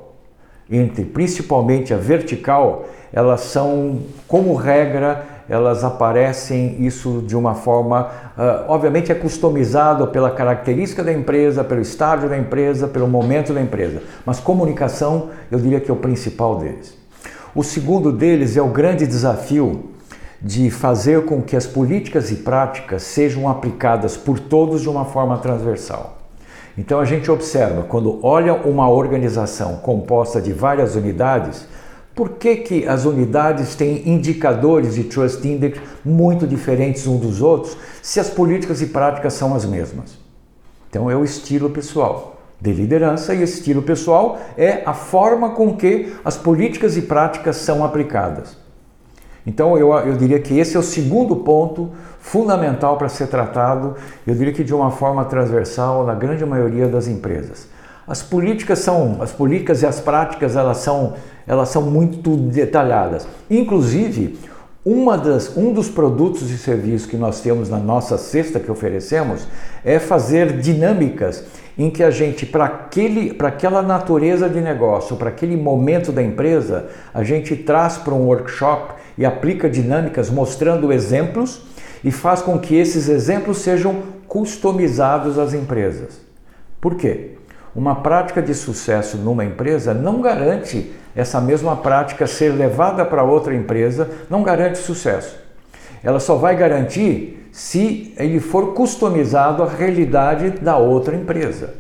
[0.79, 8.65] entre principalmente a vertical, elas são, como regra, elas aparecem isso de uma forma, ah,
[8.69, 14.03] obviamente é customizado pela característica da empresa, pelo estágio da empresa, pelo momento da empresa,
[14.25, 16.97] mas comunicação eu diria que é o principal deles.
[17.55, 19.91] O segundo deles é o grande desafio
[20.41, 25.37] de fazer com que as políticas e práticas sejam aplicadas por todos de uma forma
[25.39, 26.22] transversal.
[26.77, 31.67] Então a gente observa, quando olha uma organização composta de várias unidades,
[32.15, 37.77] por que, que as unidades têm indicadores de Trust Index muito diferentes uns dos outros,
[38.03, 40.19] se as políticas e práticas são as mesmas?
[40.89, 45.75] Então é o estilo pessoal de liderança e esse estilo pessoal é a forma com
[45.77, 48.62] que as políticas e práticas são aplicadas.
[49.47, 54.35] Então eu, eu diria que esse é o segundo ponto fundamental para ser tratado, eu
[54.35, 57.67] diria que de uma forma transversal na grande maioria das empresas.
[58.07, 61.15] As políticas são, as políticas e as práticas elas são,
[61.47, 63.27] elas são muito detalhadas.
[63.51, 64.39] Inclusive,
[64.85, 69.47] uma das, um dos produtos e serviços que nós temos na nossa cesta que oferecemos
[69.85, 71.45] é fazer dinâmicas
[71.79, 72.67] em que a gente, para
[73.49, 78.95] aquela natureza de negócio, para aquele momento da empresa, a gente traz para um workshop
[79.17, 81.63] e aplica dinâmicas mostrando exemplos
[82.03, 86.21] e faz com que esses exemplos sejam customizados às empresas.
[86.81, 87.33] Por quê?
[87.75, 93.55] Uma prática de sucesso numa empresa não garante essa mesma prática ser levada para outra
[93.55, 95.37] empresa, não garante sucesso.
[96.03, 101.75] Ela só vai garantir se ele for customizado à realidade da outra empresa.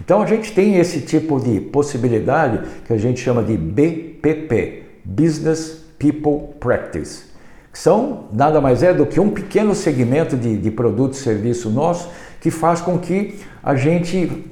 [0.00, 5.83] Então a gente tem esse tipo de possibilidade que a gente chama de BPP, Business
[6.04, 7.24] People Practice,
[7.72, 11.70] que são nada mais é do que um pequeno segmento de, de produto e serviço
[11.70, 12.10] nosso
[12.42, 14.44] que faz com que a gente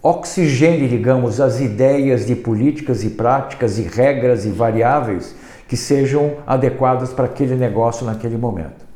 [0.00, 5.34] oxigene, digamos, as ideias de políticas e práticas e regras e variáveis
[5.66, 8.91] que sejam adequadas para aquele negócio naquele momento.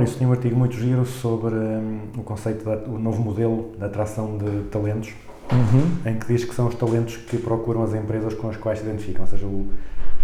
[0.00, 3.84] Maurício tinha um artigo muito giro sobre hum, o conceito, da, o novo modelo de
[3.84, 5.12] atração de talentos,
[6.06, 8.86] em que diz que são os talentos que procuram as empresas com as quais se
[8.86, 9.68] identificam, ou seja, o,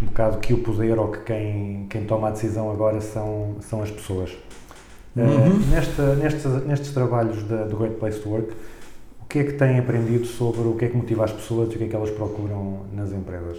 [0.02, 3.82] um bocado que o poder ou que quem, quem toma a decisão agora são, são
[3.82, 4.30] as pessoas.
[5.14, 8.54] Uh, nesta, nestes, nestes trabalhos da, do Great Place to Work,
[9.22, 11.74] o que é que têm aprendido sobre o que é que motiva as pessoas e
[11.74, 13.58] o que é que elas procuram nas empresas?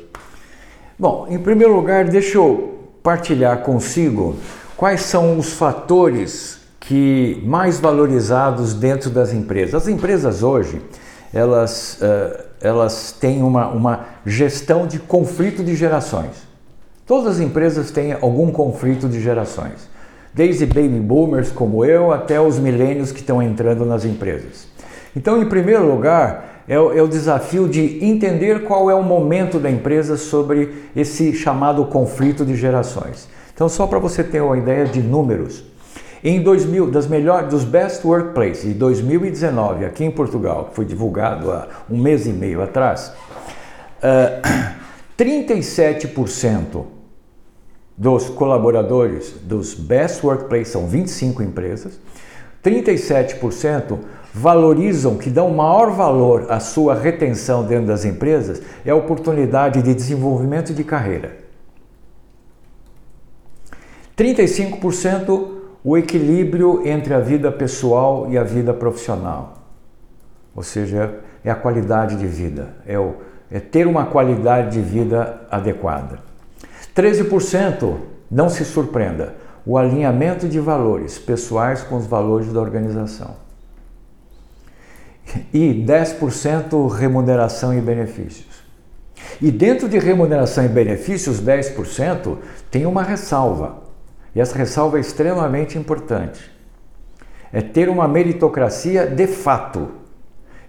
[0.97, 2.73] Bom, em primeiro lugar, deixa eu
[3.03, 4.35] partilhar consigo
[4.78, 9.73] quais são os fatores que mais valorizados dentro das empresas.
[9.73, 10.82] As empresas hoje,
[11.34, 16.47] elas, uh, elas têm uma, uma gestão de conflito de gerações.
[17.05, 19.89] Todas as empresas têm algum conflito de gerações.
[20.34, 24.67] desde baby boomers como eu até os milênios que estão entrando nas empresas.
[25.15, 29.57] Então, em primeiro lugar, é o, é o desafio de entender qual é o momento
[29.57, 33.28] da empresa sobre esse chamado conflito de gerações.
[33.57, 35.63] Então, só para você ter uma ideia de números,
[36.23, 41.51] em 2000, das melhores, dos Best Workplaces de 2019, aqui em Portugal, que foi divulgado
[41.51, 43.11] há um mês e meio atrás,
[43.97, 44.77] uh,
[45.17, 46.85] 37%
[47.97, 51.99] dos colaboradores dos Best Workplaces, são 25 empresas,
[52.63, 53.97] 37%
[54.31, 59.95] valorizam, que dão maior valor à sua retenção dentro das empresas, é a oportunidade de
[59.95, 61.46] desenvolvimento de carreira.
[64.18, 69.59] 35% o equilíbrio entre a vida pessoal e a vida profissional.
[70.55, 73.15] Ou seja, é a qualidade de vida, é, o,
[73.49, 76.20] é ter uma qualidade de vida adequada.
[76.95, 77.95] 13%,
[78.30, 83.36] não se surpreenda, o alinhamento de valores pessoais com os valores da organização.
[85.53, 88.63] E 10% remuneração e benefícios.
[89.41, 92.38] E dentro de remuneração e benefícios, 10%
[92.72, 93.86] tem uma ressalva.
[94.38, 96.39] E essa ressalva é extremamente importante.
[97.51, 99.88] É ter uma meritocracia de fato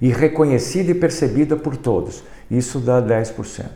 [0.00, 2.24] e reconhecida e percebida por todos.
[2.50, 3.66] Isso dá 10%.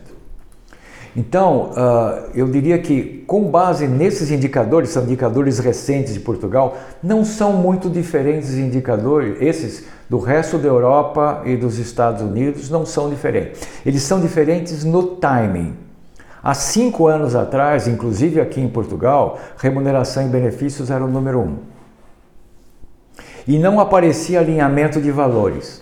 [1.15, 7.23] Então, uh, eu diria que, com base nesses indicadores, são indicadores recentes de Portugal, não
[7.23, 13.11] são muito diferentes indicadores, esses do resto da Europa e dos Estados Unidos, não são
[13.11, 13.61] diferentes.
[13.85, 15.82] Eles são diferentes no timing.
[16.43, 21.59] Há cinco anos atrás, inclusive aqui em Portugal, remuneração e benefícios era o número um.
[23.47, 25.81] E não aparecia alinhamento de valores.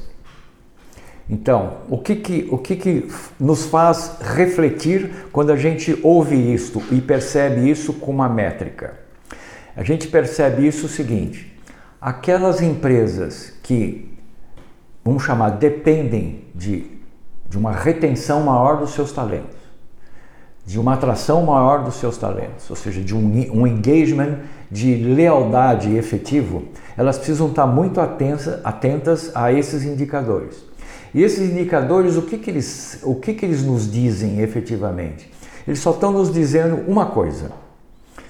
[1.27, 3.07] Então, o que, que, o que, que
[3.39, 8.99] nos faz refletir quando a gente ouve isto e percebe isso com uma métrica?
[9.75, 11.57] A gente percebe isso o seguinte:
[11.99, 14.15] aquelas empresas que,
[15.03, 16.85] vamos chamar, dependem de,
[17.47, 19.60] de uma retenção maior dos seus talentos,
[20.65, 24.39] de uma atração maior dos seus talentos, ou seja, de um, um engagement
[24.69, 26.63] de lealdade efetivo,
[26.95, 30.63] elas precisam estar muito atentas, atentas a esses indicadores.
[31.13, 35.29] E esses indicadores, o que, que, eles, o que, que eles nos dizem efetivamente?
[35.67, 37.51] Eles só estão nos dizendo uma coisa.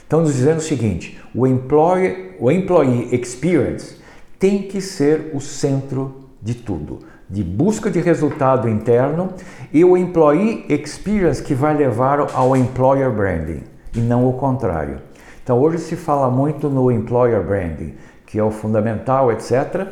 [0.01, 3.97] Estão nos dizendo o seguinte: o employee, o employee experience
[4.39, 6.99] tem que ser o centro de tudo,
[7.31, 9.29] de busca de resultado interno
[9.71, 13.63] e o employee experience que vai levar ao employer branding
[13.95, 14.97] e não o contrário.
[15.41, 17.93] Então hoje se fala muito no employer branding,
[18.25, 19.87] que é o fundamental, etc.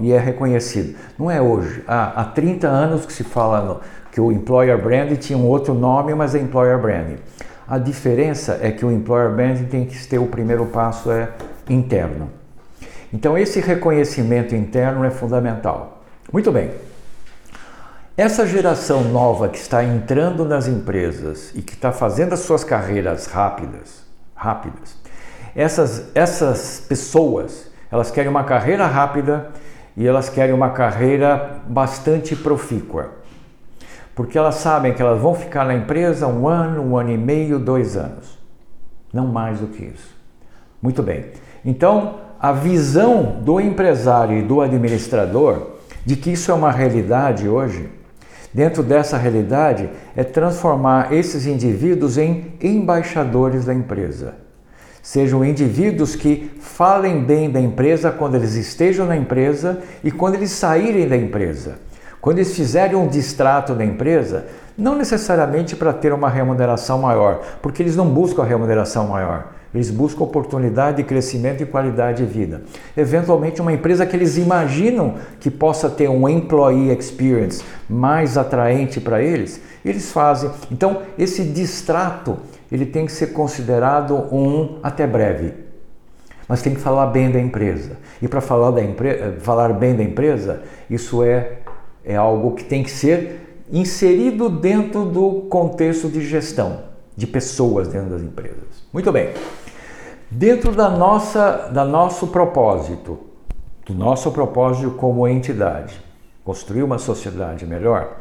[0.00, 0.96] E é reconhecido.
[1.16, 1.82] Não é hoje.
[1.86, 3.80] Há, há 30 anos que se fala no,
[4.12, 7.16] que o Employer Branding tinha um outro nome, mas é Employer Branding.
[7.66, 11.30] A diferença é que o Employer Branding tem que ter o primeiro passo é
[11.68, 12.30] interno.
[13.12, 15.93] Então esse reconhecimento interno é fundamental.
[16.34, 16.72] Muito bem.
[18.16, 23.26] Essa geração nova que está entrando nas empresas e que está fazendo as suas carreiras
[23.26, 24.02] rápidas,
[24.34, 24.96] rápidas,
[25.54, 29.50] essas, essas pessoas, elas querem uma carreira rápida
[29.96, 33.12] e elas querem uma carreira bastante profícua.
[34.12, 37.60] Porque elas sabem que elas vão ficar na empresa um ano, um ano e meio,
[37.60, 38.36] dois anos.
[39.12, 40.12] Não mais do que isso.
[40.82, 41.26] Muito bem.
[41.64, 45.73] Então, a visão do empresário e do administrador
[46.04, 47.88] de que isso é uma realidade hoje,
[48.52, 54.34] dentro dessa realidade, é transformar esses indivíduos em embaixadores da empresa.
[55.02, 60.50] Sejam indivíduos que falem bem da empresa quando eles estejam na empresa e quando eles
[60.50, 61.78] saírem da empresa.
[62.20, 64.46] Quando eles fizerem um distrato da empresa,
[64.78, 69.53] não necessariamente para ter uma remuneração maior, porque eles não buscam a remuneração maior.
[69.74, 72.62] Eles buscam oportunidade de crescimento e qualidade de vida.
[72.96, 79.20] Eventualmente, uma empresa que eles imaginam que possa ter um employee experience mais atraente para
[79.20, 80.50] eles, eles fazem.
[80.70, 82.38] Então, esse distrato
[82.70, 85.52] ele tem que ser considerado um até breve.
[86.48, 87.96] Mas tem que falar bem da empresa.
[88.20, 89.36] E para falar, da empre...
[89.40, 91.58] falar bem da empresa, isso é,
[92.04, 98.10] é algo que tem que ser inserido dentro do contexto de gestão de pessoas dentro
[98.10, 98.84] das empresas.
[98.92, 99.30] Muito bem.
[100.36, 103.20] Dentro da nossa, da nosso propósito,
[103.86, 106.02] do nosso propósito como entidade,
[106.44, 108.16] construir uma sociedade melhor,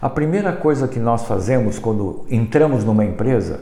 [0.00, 3.60] a primeira coisa que nós fazemos quando entramos numa empresa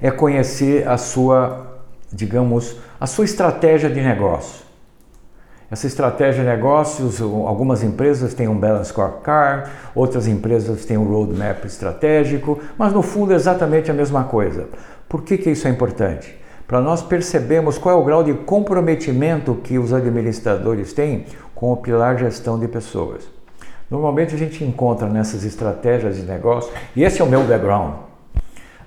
[0.00, 4.64] é conhecer a sua, digamos, a sua estratégia de negócio.
[5.70, 11.62] Essa estratégia de negócios, algumas empresas têm um balance scorecard, outras empresas têm um roadmap
[11.66, 14.66] estratégico, mas no fundo é exatamente a mesma coisa.
[15.06, 16.40] Por que, que isso é importante?
[16.70, 21.76] Para nós percebermos qual é o grau de comprometimento que os administradores têm com o
[21.76, 23.24] pilar gestão de pessoas.
[23.90, 27.94] Normalmente a gente encontra nessas estratégias de negócio, e esse é o meu background,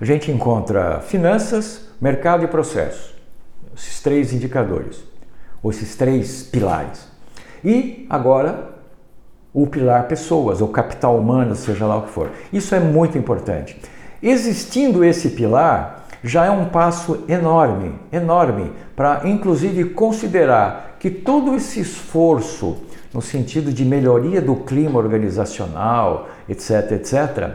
[0.00, 3.14] a gente encontra finanças, mercado e processo,
[3.76, 5.04] esses três indicadores,
[5.62, 7.06] ou esses três pilares.
[7.62, 8.76] E agora
[9.52, 12.30] o pilar pessoas, ou capital humano, seja lá o que for.
[12.50, 13.78] Isso é muito importante.
[14.22, 21.80] Existindo esse pilar, já é um passo enorme, enorme, para inclusive considerar que todo esse
[21.80, 22.78] esforço
[23.12, 27.50] no sentido de melhoria do clima organizacional, etc, etc,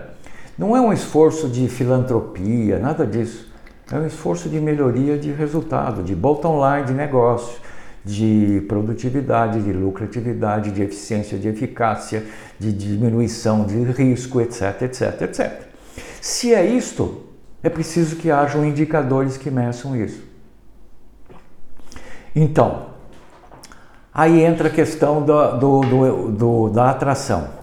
[0.56, 3.50] não é um esforço de filantropia, nada disso.
[3.92, 7.60] É um esforço de melhoria de resultado, de bottom line de negócio
[8.06, 12.24] de produtividade, de lucratividade, de eficiência, de eficácia,
[12.60, 15.52] de diminuição de risco, etc, etc, etc.
[16.22, 17.29] Se é isto,
[17.62, 20.24] é preciso que hajam indicadores que meçam isso.
[22.36, 22.88] Então,
[24.14, 27.60] aí entra a questão da, do, do, do, da atração.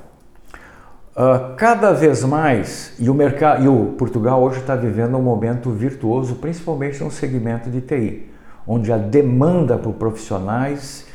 [1.17, 5.71] Uh, cada vez mais, e o, mercado, e o Portugal hoje está vivendo um momento
[5.71, 8.37] virtuoso, principalmente no segmento de TI
[8.67, 11.07] onde a demanda por profissionais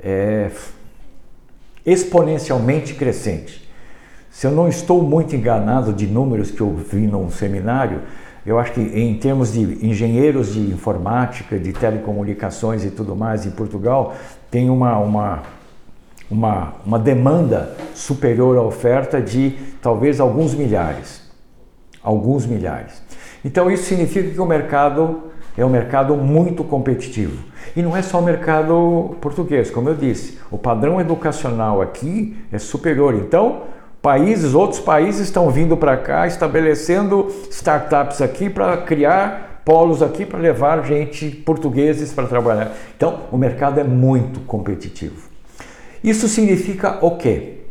[0.00, 0.50] é
[1.84, 3.66] exponencialmente crescente.
[4.28, 8.02] Se eu não estou muito enganado de números que eu vi num seminário,
[8.46, 13.50] eu acho que em termos de engenheiros de informática, de telecomunicações e tudo mais em
[13.50, 14.14] Portugal,
[14.50, 15.42] tem uma, uma,
[16.30, 19.50] uma, uma demanda superior à oferta de
[19.82, 21.22] talvez alguns milhares.
[22.00, 23.02] Alguns milhares.
[23.44, 25.24] Então isso significa que o mercado
[25.58, 27.42] é um mercado muito competitivo.
[27.74, 30.38] E não é só o mercado português, como eu disse.
[30.50, 33.14] O padrão educacional aqui é superior.
[33.14, 33.62] Então,
[34.06, 40.38] países, outros países estão vindo para cá, estabelecendo startups aqui para criar polos aqui para
[40.38, 42.70] levar gente portugueses para trabalhar.
[42.96, 45.28] Então, o mercado é muito competitivo.
[46.04, 47.62] Isso significa o quê?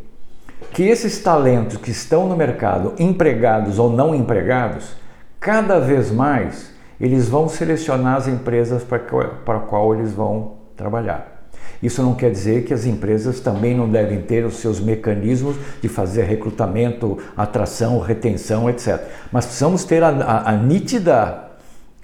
[0.72, 4.94] Que esses talentos que estão no mercado, empregados ou não empregados,
[5.40, 6.70] cada vez mais
[7.00, 11.35] eles vão selecionar as empresas para a qual eles vão trabalhar.
[11.82, 15.88] Isso não quer dizer que as empresas também não devem ter os seus mecanismos de
[15.88, 19.00] fazer recrutamento, atração, retenção, etc.
[19.30, 21.46] Mas precisamos ter a, a, a nítida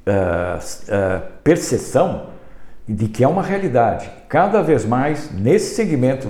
[0.07, 2.27] uh, uh, percepção
[2.89, 4.11] de que é uma realidade.
[4.29, 6.29] Cada vez mais, nesse segmento,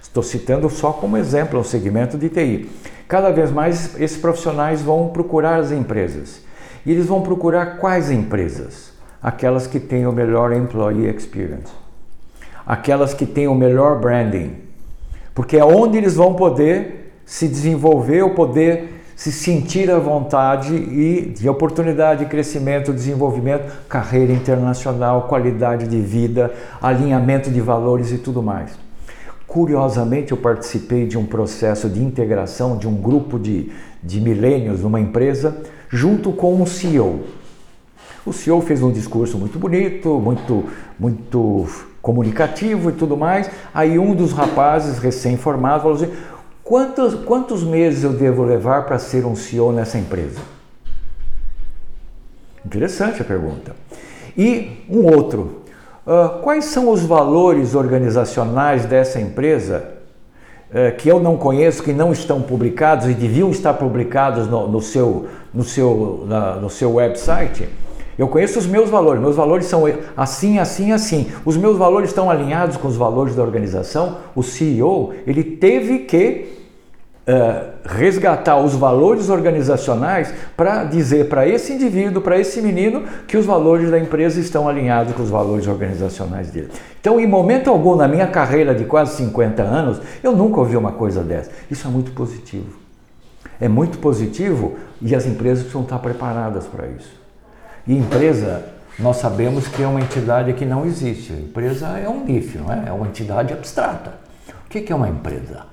[0.00, 2.70] estou citando só como exemplo o segmento de TI,
[3.06, 6.42] cada vez mais esses profissionais vão procurar as empresas.
[6.86, 8.92] E eles vão procurar quais empresas?
[9.22, 11.72] Aquelas que têm o melhor employee experience,
[12.68, 14.52] aquelas que têm o melhor branding,
[15.34, 21.32] porque é onde eles vão poder se desenvolver, ou poder se sentir à vontade e
[21.34, 28.42] de oportunidade de crescimento, desenvolvimento, carreira internacional, qualidade de vida, alinhamento de valores e tudo
[28.42, 28.78] mais.
[29.46, 35.00] Curiosamente, eu participei de um processo de integração de um grupo de, de milênios numa
[35.00, 35.56] empresa
[35.88, 37.24] junto com o CEO.
[38.26, 40.66] O CEO fez um discurso muito bonito, muito,
[40.98, 41.66] muito
[42.08, 43.50] comunicativo e tudo mais.
[43.74, 46.10] Aí um dos rapazes recém-formados falou assim:
[46.64, 50.40] quantos, quantos meses eu devo levar para ser um CEO nessa empresa?
[52.64, 53.76] Interessante a pergunta.
[54.34, 55.64] E um outro:
[56.06, 59.98] uh, quais são os valores organizacionais dessa empresa
[60.72, 64.80] é, que eu não conheço, que não estão publicados e deviam estar publicados no, no
[64.80, 67.68] seu, no, seu, na, no seu website.
[68.18, 69.84] Eu conheço os meus valores, meus valores são
[70.16, 71.30] assim, assim, assim.
[71.44, 74.18] Os meus valores estão alinhados com os valores da organização.
[74.34, 76.58] O CEO, ele teve que
[77.28, 83.46] uh, resgatar os valores organizacionais para dizer para esse indivíduo, para esse menino, que os
[83.46, 86.70] valores da empresa estão alinhados com os valores organizacionais dele.
[87.00, 90.90] Então, em momento algum na minha carreira de quase 50 anos, eu nunca ouvi uma
[90.90, 91.52] coisa dessa.
[91.70, 92.76] Isso é muito positivo.
[93.60, 97.17] É muito positivo e as empresas precisam estar preparadas para isso.
[97.88, 98.66] E empresa,
[98.98, 101.32] nós sabemos que é uma entidade que não existe.
[101.32, 102.88] Empresa é um NIF, não é?
[102.88, 104.12] É uma entidade abstrata.
[104.66, 105.64] O que é uma empresa?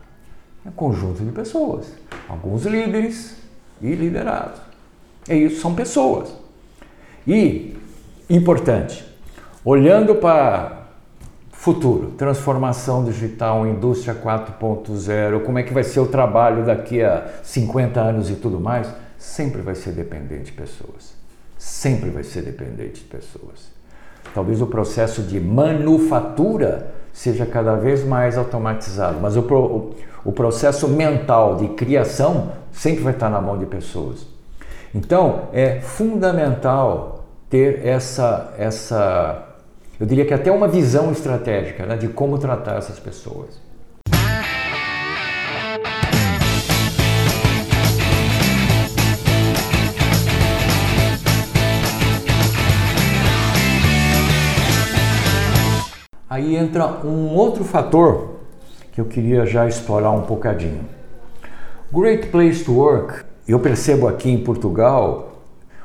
[0.66, 1.92] É um conjunto de pessoas,
[2.30, 3.36] alguns líderes
[3.82, 4.62] e liderados.
[5.28, 6.34] É isso, são pessoas.
[7.28, 7.78] E,
[8.30, 9.06] importante,
[9.66, 10.86] olhando para
[11.52, 18.00] futuro, transformação digital, indústria 4.0, como é que vai ser o trabalho daqui a 50
[18.00, 18.88] anos e tudo mais,
[19.18, 21.15] sempre vai ser dependente de pessoas.
[21.66, 23.72] Sempre vai ser dependente de pessoas.
[24.36, 29.42] Talvez o processo de manufatura seja cada vez mais automatizado, mas o,
[30.24, 34.28] o processo mental de criação sempre vai estar na mão de pessoas.
[34.94, 39.48] Então, é fundamental ter essa, essa,
[40.00, 43.60] eu diria que até uma visão estratégica né, de como tratar essas pessoas.
[56.36, 58.40] Aí entra um outro fator
[58.92, 60.82] que eu queria já explorar um bocadinho.
[61.90, 65.44] Great Place to Work, eu percebo aqui em Portugal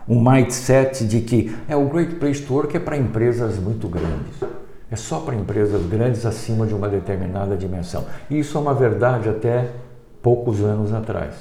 [0.08, 4.42] um mindset de que é o Great Place to Work é para empresas muito grandes.
[4.90, 8.06] É só para empresas grandes acima de uma determinada dimensão.
[8.28, 9.68] E isso é uma verdade até
[10.20, 11.36] poucos anos atrás.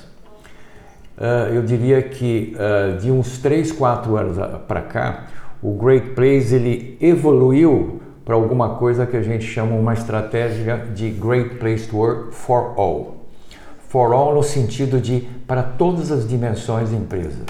[1.17, 4.37] Uh, eu diria que uh, de uns 3, 4 anos
[4.67, 5.23] para cá,
[5.63, 7.98] o Great Place ele evoluiu
[8.29, 12.75] para alguma coisa que a gente chama uma estratégia de Great Place to Work for
[12.77, 13.15] All.
[13.87, 17.41] For All no sentido de para todas as dimensões da empresa.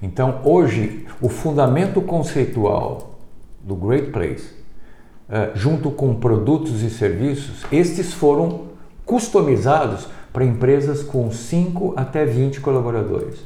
[0.00, 3.18] Então, hoje, o fundamento conceitual
[3.60, 4.48] do Great Place,
[5.28, 8.62] uh, junto com produtos e serviços, estes foram
[9.04, 13.40] customizados para empresas com 5 até 20 colaboradores.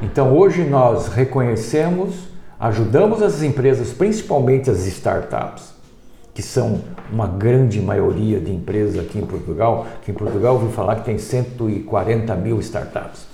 [0.00, 2.28] Então, hoje nós reconhecemos
[2.60, 5.72] Ajudamos as empresas, principalmente as startups,
[6.34, 6.80] que são
[7.12, 11.18] uma grande maioria de empresas aqui em Portugal, que em Portugal ouvi falar que tem
[11.18, 13.26] 140 mil startups.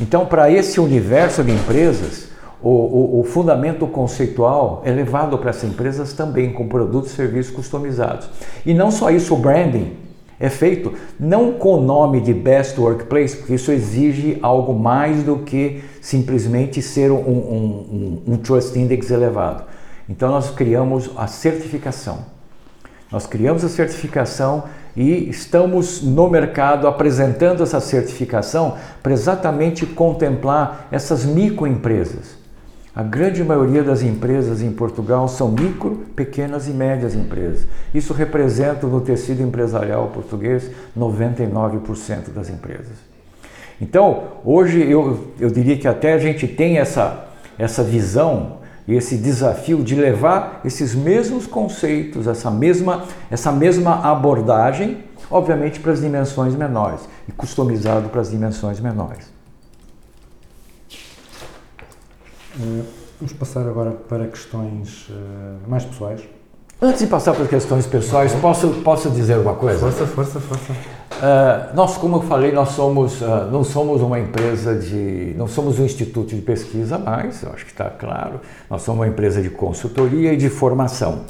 [0.00, 2.28] Então, para esse universo de empresas,
[2.62, 7.54] o, o, o, fundamento conceitual é levado para essas empresas também com produtos e serviços
[7.54, 8.28] customizados.
[8.66, 9.96] E não só isso, o branding
[10.40, 15.38] é feito não com o nome de Best Workplace, porque isso exige algo mais do
[15.38, 19.64] que simplesmente ser um, um, um, um Trust Index elevado.
[20.08, 22.20] Então nós criamos a certificação.
[23.10, 24.64] Nós criamos a certificação
[24.96, 32.37] e estamos no mercado apresentando essa certificação para exatamente contemplar essas microempresas
[32.98, 37.64] a grande maioria das empresas em Portugal são micro, pequenas e médias empresas.
[37.94, 40.68] Isso representa no tecido empresarial português
[40.98, 42.96] 99% das empresas.
[43.80, 48.56] Então, hoje eu, eu diria que até a gente tem essa, essa visão
[48.88, 55.92] e esse desafio de levar esses mesmos conceitos, essa mesma, essa mesma abordagem, obviamente para
[55.92, 59.37] as dimensões menores e customizado para as dimensões menores.
[62.58, 62.84] Uh,
[63.20, 66.20] vamos passar agora para questões uh, mais pessoais.
[66.80, 69.78] Antes de passar para questões pessoais, posso, posso dizer uma coisa?
[69.78, 70.72] Força, força, força.
[70.72, 75.84] Uh, nós, como eu falei, nós somos, não somos uma empresa de, não somos um
[75.84, 78.40] instituto de pesquisa mais, eu acho que está claro.
[78.70, 81.22] Nós somos uma empresa de consultoria e de formação.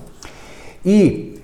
[0.85, 1.38] E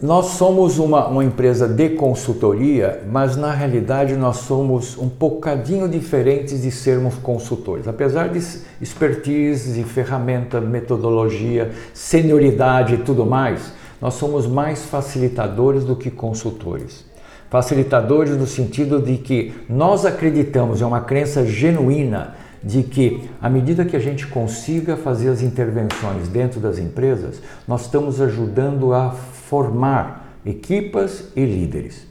[0.00, 6.62] nós somos uma, uma, empresa de consultoria, mas na realidade nós somos um bocadinho diferentes
[6.62, 7.86] de sermos consultores.
[7.86, 8.38] Apesar de
[8.80, 17.04] expertise, ferramenta, metodologia, senioridade e tudo mais, nós somos mais facilitadores do que consultores.
[17.50, 23.84] Facilitadores no sentido de que nós acreditamos, é uma crença genuína, de que à medida
[23.84, 29.14] que a gente consiga fazer as intervenções dentro das empresas, nós estamos ajudando a
[29.48, 32.06] formar equipas e líderes.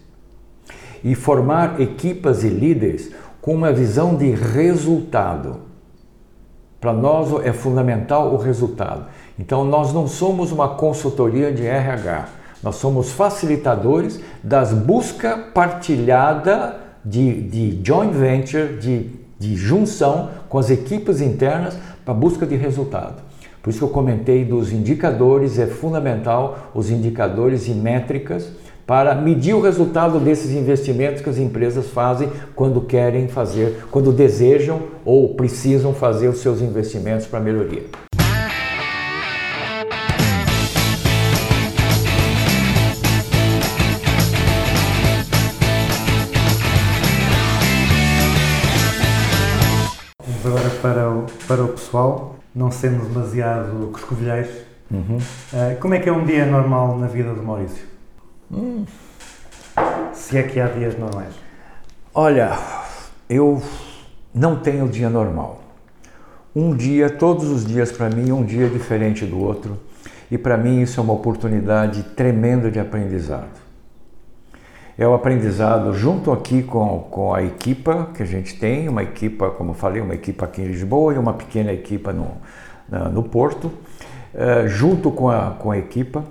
[1.03, 5.61] E formar equipas e líderes com uma visão de resultado.
[6.81, 9.05] Para nós é fundamental o resultado.
[9.37, 12.27] Então, nós não somos uma consultoria de RH,
[12.63, 16.75] nós somos facilitadores das busca partilhada
[17.05, 23.26] de, de joint venture, de, de junção com as equipes internas para busca de resultado.
[23.67, 28.49] Por isso que eu comentei dos indicadores, é fundamental os indicadores e métricas
[28.85, 34.83] para medir o resultado desses investimentos que as empresas fazem quando querem fazer, quando desejam
[35.03, 37.83] ou precisam fazer os seus investimentos para melhoria.
[50.25, 54.49] Vamos agora para o, para o pessoal não sendo demasiado coscovilheiros,
[54.89, 55.17] uhum.
[55.17, 57.85] uh, como é que é um dia normal na vida do Maurício?
[58.51, 58.83] Hum.
[60.11, 61.35] Se é que há dias normais.
[62.11, 62.57] Olha,
[63.29, 63.61] eu
[64.33, 65.61] não tenho dia normal.
[66.55, 69.77] Um dia, todos os dias para mim, um dia diferente do outro.
[70.31, 73.66] E para mim isso é uma oportunidade tremenda de aprendizado.
[74.97, 79.51] É o aprendizado junto aqui com, com a equipa que a gente tem, uma equipa,
[79.51, 82.37] como falei, uma equipa aqui em Lisboa e uma pequena equipa no,
[83.11, 86.23] no Porto, uh, junto com a, com a equipa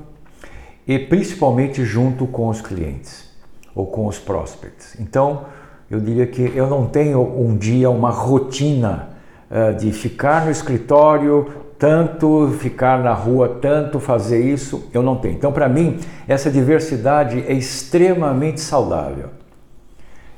[0.87, 3.31] e principalmente junto com os clientes
[3.75, 4.97] ou com os prospects.
[4.99, 5.45] Então,
[5.91, 9.11] eu diria que eu não tenho um dia, uma rotina
[9.49, 15.35] eh, de ficar no escritório, tanto ficar na rua, tanto fazer isso, eu não tenho.
[15.35, 19.31] Então, para mim, essa diversidade é extremamente saudável.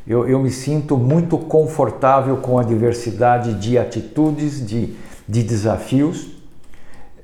[0.07, 4.95] Eu, eu me sinto muito confortável com a diversidade de atitudes, de,
[5.29, 6.29] de desafios.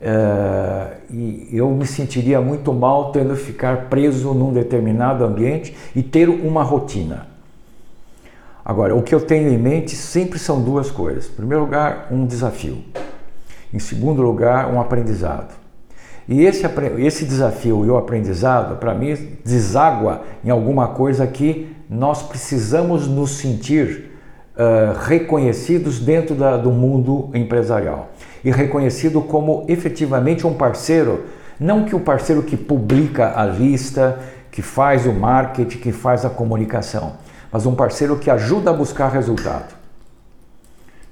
[0.00, 6.28] Eh, e eu me sentiria muito mal tendo ficar preso num determinado ambiente e ter
[6.28, 7.26] uma rotina.
[8.62, 11.26] Agora, o que eu tenho em mente sempre são duas coisas.
[11.30, 12.84] Em primeiro lugar, um desafio.
[13.74, 15.52] Em segundo lugar, um aprendizado.
[16.28, 16.64] E esse,
[16.98, 23.32] esse desafio e o aprendizado, para mim, deságua em alguma coisa que nós precisamos nos
[23.32, 24.12] sentir
[24.54, 28.10] uh, reconhecidos dentro da, do mundo empresarial
[28.44, 31.24] e reconhecido como efetivamente um parceiro,
[31.58, 34.20] não que o parceiro que publica a lista,
[34.52, 37.14] que faz o marketing, que faz a comunicação,
[37.50, 39.83] mas um parceiro que ajuda a buscar resultado.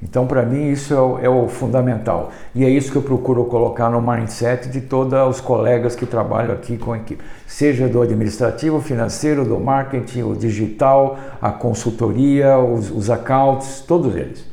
[0.03, 2.33] Então, para mim, isso é o, é o, fundamental.
[2.55, 6.53] E é isso que eu procuro colocar no mindset de todos os colegas que trabalham
[6.53, 12.91] aqui com a equipe, seja do administrativo, financeiro, do marketing, o digital, a consultoria, os,
[12.91, 14.45] os accounts, todos eles.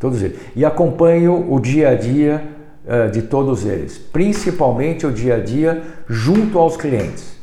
[0.00, 0.38] Todos eles.
[0.56, 2.42] E acompanho o dia a dia
[2.84, 7.38] uh, de todos eles, principalmente o dia a dia junto aos clientes.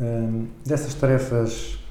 [0.00, 1.81] Hum, dessas tarefas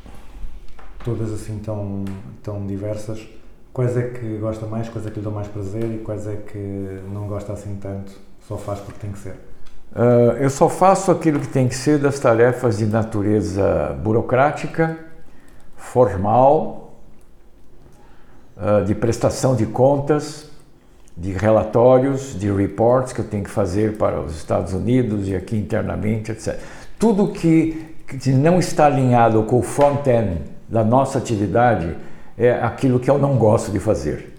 [1.04, 2.06] todas assim tão,
[2.44, 3.28] tão diversas,
[3.74, 6.36] Quais é que gosta mais, quais é que lhe dão mais prazer e quais é
[6.36, 8.12] que não gosta assim tanto,
[8.46, 9.36] só faz porque tem que ser?
[9.94, 14.98] Uh, eu só faço aquilo que tem que ser das tarefas de natureza burocrática,
[15.78, 16.98] formal,
[18.58, 20.50] uh, de prestação de contas,
[21.16, 25.56] de relatórios, de reports que eu tenho que fazer para os Estados Unidos e aqui
[25.56, 26.60] internamente, etc.
[27.00, 30.42] Tudo que, que não está alinhado com o front-end
[30.72, 31.96] da nossa atividade,
[32.38, 34.32] é aquilo que eu não gosto de fazer.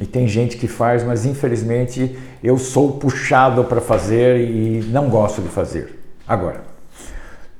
[0.00, 5.42] E tem gente que faz, mas infelizmente eu sou puxado para fazer e não gosto
[5.42, 6.00] de fazer.
[6.26, 6.62] Agora,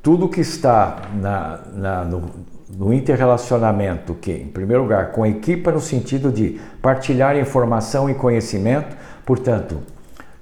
[0.03, 2.31] tudo que está na, na, no,
[2.75, 8.15] no interrelacionamento, que, em primeiro lugar, com a equipa no sentido de partilhar informação e
[8.15, 8.97] conhecimento,
[9.27, 9.79] portanto,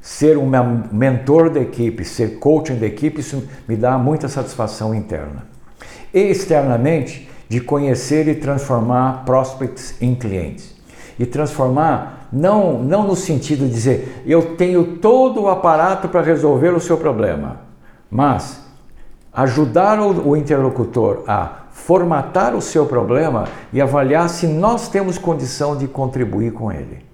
[0.00, 0.48] ser um
[0.92, 5.46] mentor da equipe, ser coaching da equipe, isso me dá muita satisfação interna.
[6.14, 10.76] E externamente, de conhecer e transformar prospects em clientes.
[11.18, 16.68] E transformar não, não no sentido de dizer eu tenho todo o aparato para resolver
[16.68, 17.60] o seu problema,
[18.10, 18.60] mas
[19.32, 25.76] ajudar o, o interlocutor a formatar o seu problema e avaliar se nós temos condição
[25.76, 27.06] de contribuir com ele.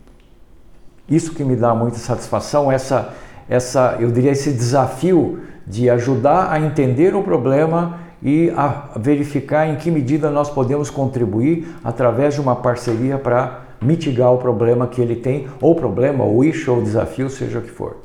[1.08, 3.14] Isso que me dá muita satisfação, essa,
[3.48, 9.76] essa, eu diria, esse desafio de ajudar a entender o problema e a verificar em
[9.76, 15.16] que medida nós podemos contribuir através de uma parceria para mitigar o problema que ele
[15.16, 17.98] tem, ou problema, ou issue, ou desafio, seja o que for.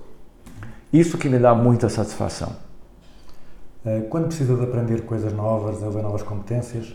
[0.91, 2.51] Isso que me dá muita satisfação.
[3.85, 6.93] Eh, quando precisa de aprender coisas novas, desenvolver novas competências,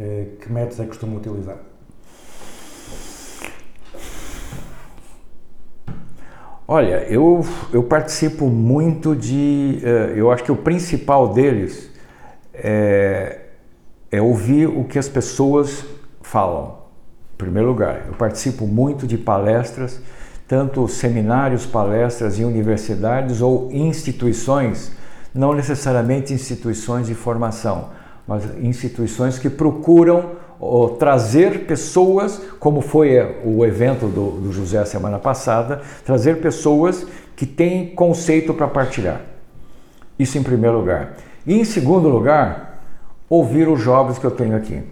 [0.00, 1.58] eh, que métodos é que costuma utilizar?
[6.66, 9.78] Olha, eu, eu participo muito de.
[9.84, 11.95] Eh, eu acho que o principal deles
[12.62, 13.40] é,
[14.10, 15.84] é ouvir o que as pessoas
[16.22, 16.78] falam.
[17.34, 20.00] Em primeiro lugar, eu participo muito de palestras,
[20.48, 24.92] tanto seminários, palestras em universidades ou instituições,
[25.34, 27.90] não necessariamente instituições de formação,
[28.26, 35.18] mas instituições que procuram ou, trazer pessoas, como foi o evento do, do José semana
[35.18, 39.20] passada, trazer pessoas que têm conceito para partilhar.
[40.18, 41.16] Isso em primeiro lugar.
[41.46, 42.82] E em segundo lugar,
[43.28, 44.82] ouvir os jovens que eu tenho aqui.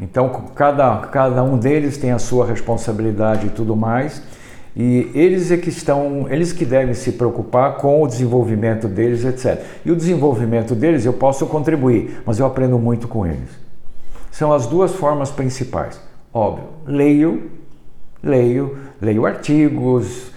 [0.00, 4.22] Então, cada, cada um deles tem a sua responsabilidade e tudo mais,
[4.76, 9.62] e eles é que estão, eles que devem se preocupar com o desenvolvimento deles, etc.
[9.84, 13.48] E o desenvolvimento deles eu posso contribuir, mas eu aprendo muito com eles.
[14.30, 15.98] São as duas formas principais.
[16.32, 17.50] Óbvio, leio,
[18.22, 20.30] leio, leio artigos,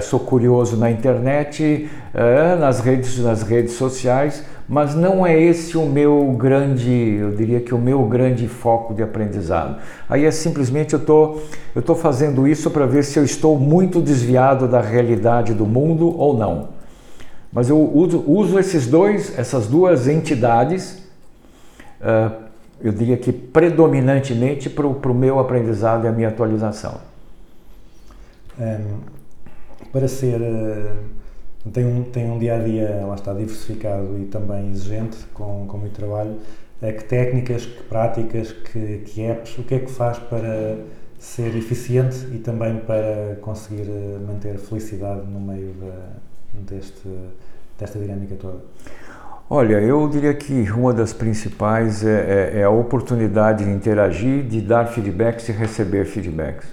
[0.00, 5.84] sou curioso na internet, é, nas, redes, nas redes sociais, mas não é esse o
[5.86, 9.78] meu grande, eu diria que o meu grande foco de aprendizado.
[10.08, 11.40] Aí é simplesmente eu tô,
[11.74, 16.16] estou tô fazendo isso para ver se eu estou muito desviado da realidade do mundo
[16.16, 16.68] ou não.
[17.52, 21.02] Mas eu uso, uso esses dois, essas duas entidades,
[22.00, 22.32] uh,
[22.80, 27.00] eu diria que predominantemente para o meu aprendizado e a minha atualização.
[28.58, 29.21] Um
[29.92, 30.40] para ser.
[30.40, 30.92] Eh,
[31.72, 35.78] tem um, tem um dia a dia, lá está, diversificado e também exigente, com, com
[35.78, 36.36] muito trabalho.
[36.82, 40.78] Eh, que técnicas, que práticas, que, que apps, o que é que faz para
[41.18, 45.94] ser eficiente e também para conseguir eh, manter felicidade no meio da,
[46.74, 47.08] deste,
[47.78, 48.58] desta dinâmica toda?
[49.48, 54.60] Olha, eu diria que uma das principais é, é- é a oportunidade de interagir, de
[54.62, 56.66] dar feedbacks e receber feedbacks.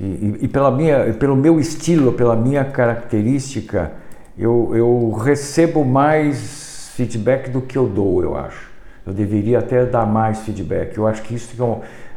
[0.00, 3.92] E, e- pela minha, pelo meu estilo, pela minha característica,
[4.38, 8.70] eu, eu recebo mais feedback do que eu dou, eu acho.
[9.04, 10.96] Eu deveria até dar mais feedback.
[10.96, 11.56] Eu acho que isso,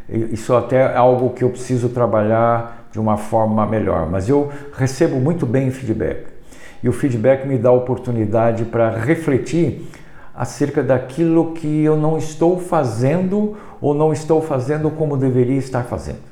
[0.10, 4.08] é isso até é algo que eu preciso trabalhar de uma forma melhor.
[4.10, 6.26] Mas eu recebo muito bem feedback.
[6.84, 9.88] E o feedback me dá oportunidade para refletir
[10.36, 16.31] acerca daquilo que eu não estou fazendo ou não estou fazendo como deveria estar fazendo.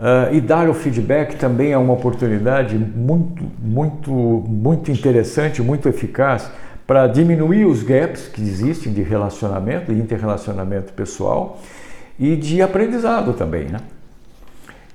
[0.00, 6.50] Ah, e dar o feedback também é uma oportunidade muito, muito, muito interessante, muito eficaz
[6.86, 11.58] para diminuir os gaps que existem de relacionamento, de interrelacionamento pessoal
[12.18, 13.80] e de aprendizado também, né?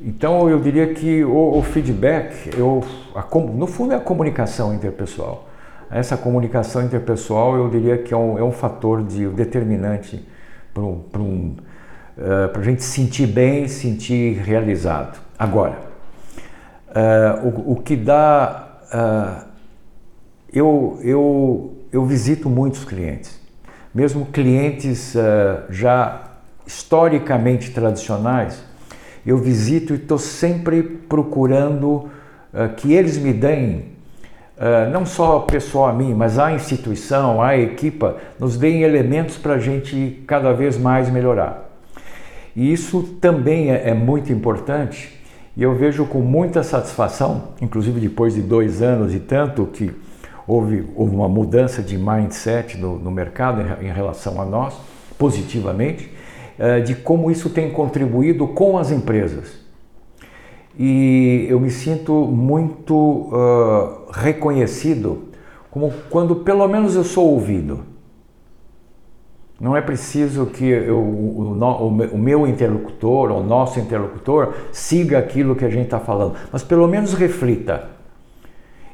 [0.01, 2.83] Então eu diria que o, o feedback, eu,
[3.13, 5.47] a no fundo é a comunicação interpessoal.
[5.91, 10.25] Essa comunicação interpessoal eu diria que é um, é um fator de, determinante
[10.73, 11.55] para um,
[12.18, 15.20] a gente se sentir bem, se sentir realizado.
[15.38, 15.78] Agora,
[16.93, 18.80] eh, o, o que dá.
[18.91, 19.45] ah,
[20.53, 23.39] eu, eu, eu visito muitos clientes,
[23.93, 25.16] mesmo clientes
[25.68, 26.22] já
[26.64, 28.64] historicamente tradicionais,
[29.26, 32.07] eu visito e estou sempre procurando
[32.78, 33.93] que eles me deem,
[34.59, 39.55] ah, não só pessoal a mim, mas a instituição, a equipa, nos deem elementos para
[39.55, 41.62] a gente cada vez mais melhorar.
[42.55, 45.11] E isso também é, é muito importante
[45.55, 49.91] e eu vejo com muita satisfação, inclusive depois de dois anos e tanto que
[50.47, 54.75] houve, houve uma mudança de mindset no, no mercado em, em relação a nós,
[55.17, 56.11] positivamente,
[56.57, 59.63] eh, de como isso tem contribuído com as empresas.
[60.77, 65.25] E eu me sinto muito ah, reconhecido
[65.69, 67.81] como quando pelo menos eu sou ouvido.
[69.59, 75.55] Não é preciso que eu, o, o o meu interlocutor, o nosso interlocutor, siga aquilo
[75.55, 77.89] que a gente está falando, mas pelo menos reflita.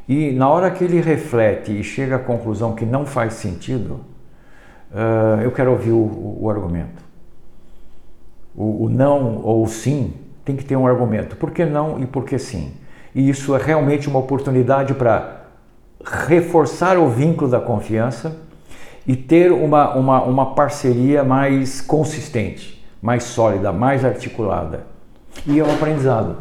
[0.07, 4.01] E na hora que ele reflete e chega à conclusão que não faz sentido,
[4.93, 7.03] ah, eu quero ouvir o, o- argumento.
[8.55, 11.35] O não ou o sim tem que ter um argumento.
[11.37, 12.73] Por que não e por que sim?
[13.15, 15.45] E isso é realmente uma oportunidade para
[16.03, 18.35] reforçar o vínculo da confiança
[19.09, 24.85] e ter uma, uma, uma parceria mais consistente, mais sólida, mais articulada.
[25.47, 26.37] E é um aprendizado.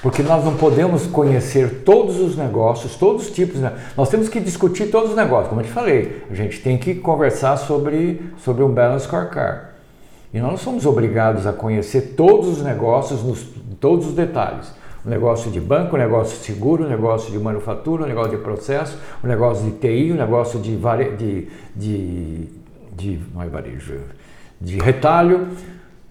[0.00, 3.60] Porque nós não podemos conhecer todos os negócios, todos os tipos.
[3.60, 3.74] Né?
[3.94, 6.22] Nós temos que discutir todos os negócios, como eu te falei.
[6.30, 9.66] A gente tem que conversar sobre, sobre um balance scorecard.
[10.32, 13.46] E nós não somos obrigados a conhecer todos os negócios, nos,
[13.78, 14.72] todos os detalhes.
[15.08, 18.42] O negócio de banco, o negócio de seguro, o negócio de manufatura, o negócio de
[18.42, 22.48] processo, o negócio de TI, o negócio de, vare, de, de,
[22.94, 24.00] de, não é varejo,
[24.60, 25.48] de retalho.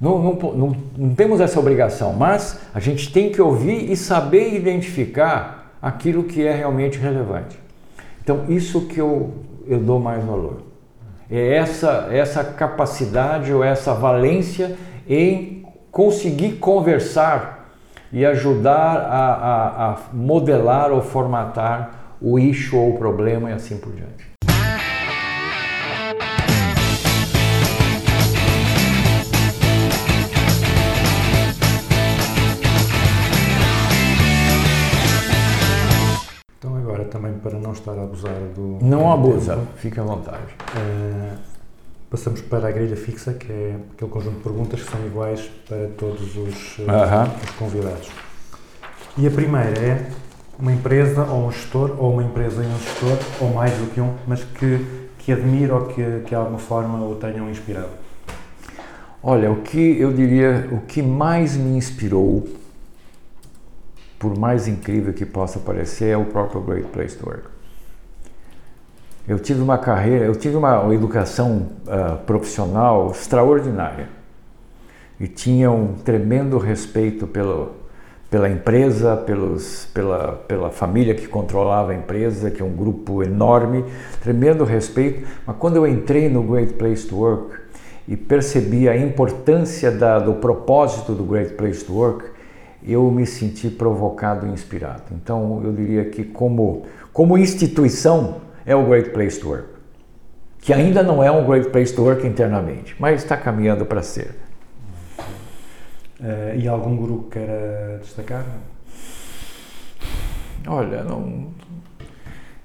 [0.01, 4.55] Não, não, não, não temos essa obrigação, mas a gente tem que ouvir e saber
[4.55, 7.55] identificar aquilo que é realmente relevante.
[8.23, 9.31] Então, isso que eu,
[9.67, 10.63] eu dou mais valor.
[11.29, 14.75] É essa, essa capacidade ou essa valência
[15.07, 17.56] em conseguir conversar
[18.11, 21.91] e ajudar a, a, a modelar ou formatar
[22.21, 24.27] o issue ou o problema e assim por diante.
[36.57, 40.55] Então agora também para não estar a abusar do Não abusa, tempo, fique à vontade.
[40.75, 41.33] eh,
[42.09, 45.87] passamos para a grelha fixa, que é aquele conjunto de perguntas que são iguais para
[45.97, 47.29] todos os, eh, Aham.
[47.43, 48.09] os convidados.
[49.17, 50.09] E a primeira é
[50.57, 53.99] uma empresa ou um gestor, ou uma empresa e um gestor, ou mais do que
[53.99, 54.85] um, mas que,
[55.19, 57.89] que admira ou que, que de alguma forma o tenham inspirado.
[59.21, 62.47] Olha, o que eu diria, o que mais me inspirou,
[64.17, 67.56] por mais incrível que possa parecer, é o próprio Great Place to Work.
[69.28, 74.07] Eu tive uma carreira, eu tive uma, educação ah, profissional extraordinária
[75.19, 77.71] e tinha um tremendo respeito pelo,
[78.30, 83.84] pela empresa, pelos, pela, pela família que controlava a empresa, que é um grupo enorme,
[84.23, 85.28] tremendo respeito.
[85.45, 87.57] Mas quando eu entrei no Great Place to Work
[88.07, 92.25] e percebi a importância da, do propósito do Great Place to Work,
[92.82, 95.03] eu me senti provocado e inspirado.
[95.11, 99.78] Então eu diria que como, como instituição é o Great Place to Work.
[100.59, 104.36] que ainda não é um great place to work internamente, mas está caminhando para ser.
[106.22, 108.45] Eh, e algum guru que queira destacar?
[110.68, 111.47] Olha, não,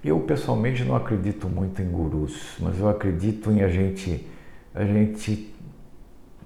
[0.04, 4.26] eu pessoalmente não acredito muito em gurus, mas eu acredito em a gente,
[4.74, 5.54] a gente,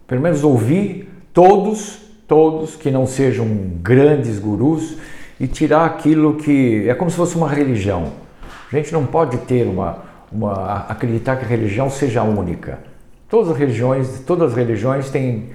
[0.07, 3.47] pelo menos ouvir todos, todos que não sejam
[3.81, 4.99] grandes gurus
[5.41, 8.26] e tirar aquilo que é como se fosse uma religião.
[8.73, 9.99] A gente não pode ter uma,
[10.31, 12.79] uma acreditar que a religião seja única.
[13.29, 15.51] Todas as religiões, todas as religiões têm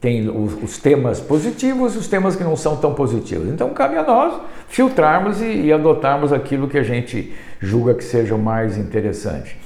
[0.00, 3.48] tem os, os, temas positivos e os temas que não são tão positivos.
[3.48, 4.34] Então cabe a nós
[4.68, 9.58] filtrarmos e, e, adotarmos aquilo que a gente julga que seja o mais interessante.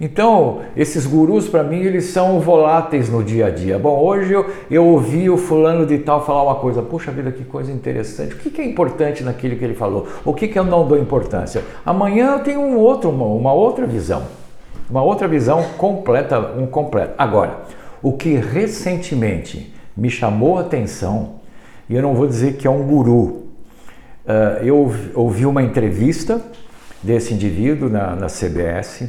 [0.00, 3.78] Então, esses gurus, para mim, eles são voláteis no dia a dia.
[3.78, 7.44] Bom, hoje eu, eu ouvi o fulano de tal falar uma coisa, puxa vida, que
[7.44, 8.34] coisa interessante.
[8.34, 10.08] O que, que é importante naquilo que ele falou?
[10.24, 11.62] O que, que eu não dou importância?
[11.86, 14.24] Amanhã eu tenho um outro, uma, uma outra visão.
[14.90, 17.14] Uma outra visão completa, um completo.
[17.16, 17.60] Agora,
[18.02, 21.36] o que recentemente me chamou a atenção,
[21.88, 23.44] e eu não vou dizer que é um guru,
[24.26, 26.42] uh, eu ouvi uma entrevista
[27.02, 29.08] desse indivíduo na, na CBS,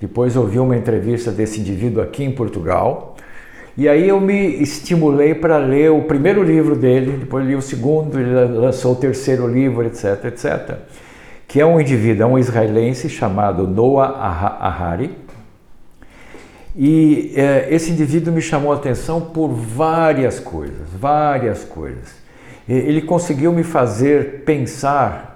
[0.00, 3.16] depois ouvi uma entrevista desse indivíduo aqui em Portugal,
[3.76, 8.20] e aí eu me estimulei para ler o primeiro livro dele, depois li o segundo,
[8.20, 10.78] ele lançou o terceiro livro, etc, etc.
[11.48, 14.10] Que é um indivíduo, é um israelense chamado Noah
[14.60, 15.10] Ahari,
[16.76, 22.14] e é, esse indivíduo me chamou a atenção por várias coisas, várias coisas.
[22.68, 25.33] Ele conseguiu me fazer pensar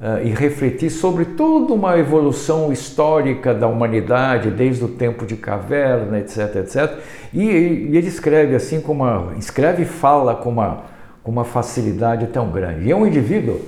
[0.00, 6.18] uh, e refletir sobre toda uma evolução histórica da humanidade, desde o tempo de caverna,
[6.18, 6.98] etc, etc.
[7.32, 10.84] E, e ele escreve assim, com uma, escreve e fala com uma,
[11.22, 12.86] com uma facilidade tão grande.
[12.86, 13.60] E é um indivíduo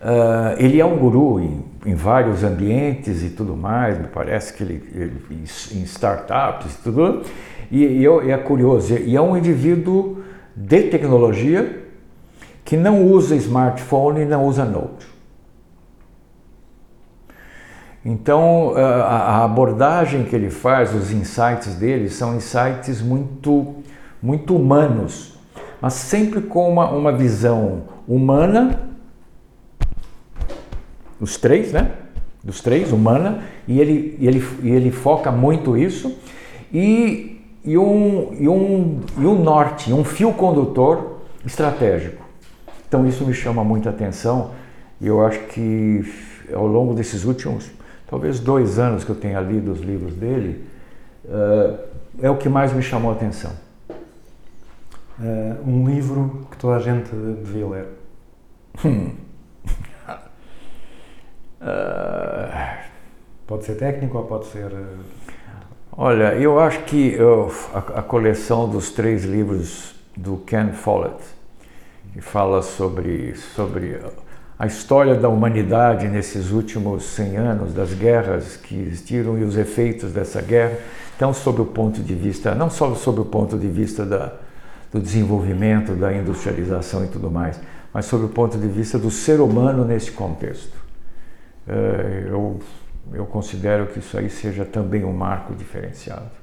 [0.00, 4.62] Uh, ele é um guru em, em, vários ambientes e tudo mais, me parece que
[4.62, 5.12] ele, ele
[5.74, 7.22] em startups e tudo.
[7.70, 10.22] E, e é curioso, e é um indivíduo
[10.56, 11.79] de tecnologia
[12.64, 15.08] que não usa smartphone e não usa note.
[18.04, 23.74] Então, a abordagem que ele faz, os insights dele, são insights muito,
[24.22, 25.38] muito humanos,
[25.80, 28.90] mas sempre com uma, uma visão humana
[31.20, 31.92] os três, né?
[32.42, 36.16] Dos três, humana, e ele, e ele, e ele foca muito isso,
[36.72, 42.19] e, e, um, e, um, e um norte, um fio condutor estratégico.
[42.90, 44.50] Então isso me chama muita atenção,
[45.00, 46.04] e eu acho que
[46.52, 47.70] ao longo desses últimos,
[48.08, 50.64] talvez dois anos que eu tenha lido os livros dele,
[51.24, 51.78] uh,
[52.20, 53.52] é o que mais me chamou a atenção.
[55.20, 57.86] Uh, um livro que toda a gente devia ler.
[58.84, 59.12] Hum.
[61.60, 62.80] Uh,
[63.46, 64.68] pode ser técnico ou pode ser.
[65.92, 71.38] Olha, eu acho que eu, a, a, coleção dos três livros do Ken Follett,
[72.12, 73.98] que fala sobre, sobre
[74.58, 80.12] a história da humanidade nesses últimos 100 anos, das guerras que existiram e os efeitos
[80.12, 80.78] dessa guerra,
[81.16, 84.32] então, sob o ponto de vista, não só sob o ponto de vista da,
[84.90, 87.60] do desenvolvimento, da industrialização e tudo mais,
[87.92, 90.72] mas sob o ponto de vista do ser humano nesse contexto.
[91.68, 92.58] É, eu,
[93.12, 96.39] eu considero que isso aí seja também um marco diferenciado.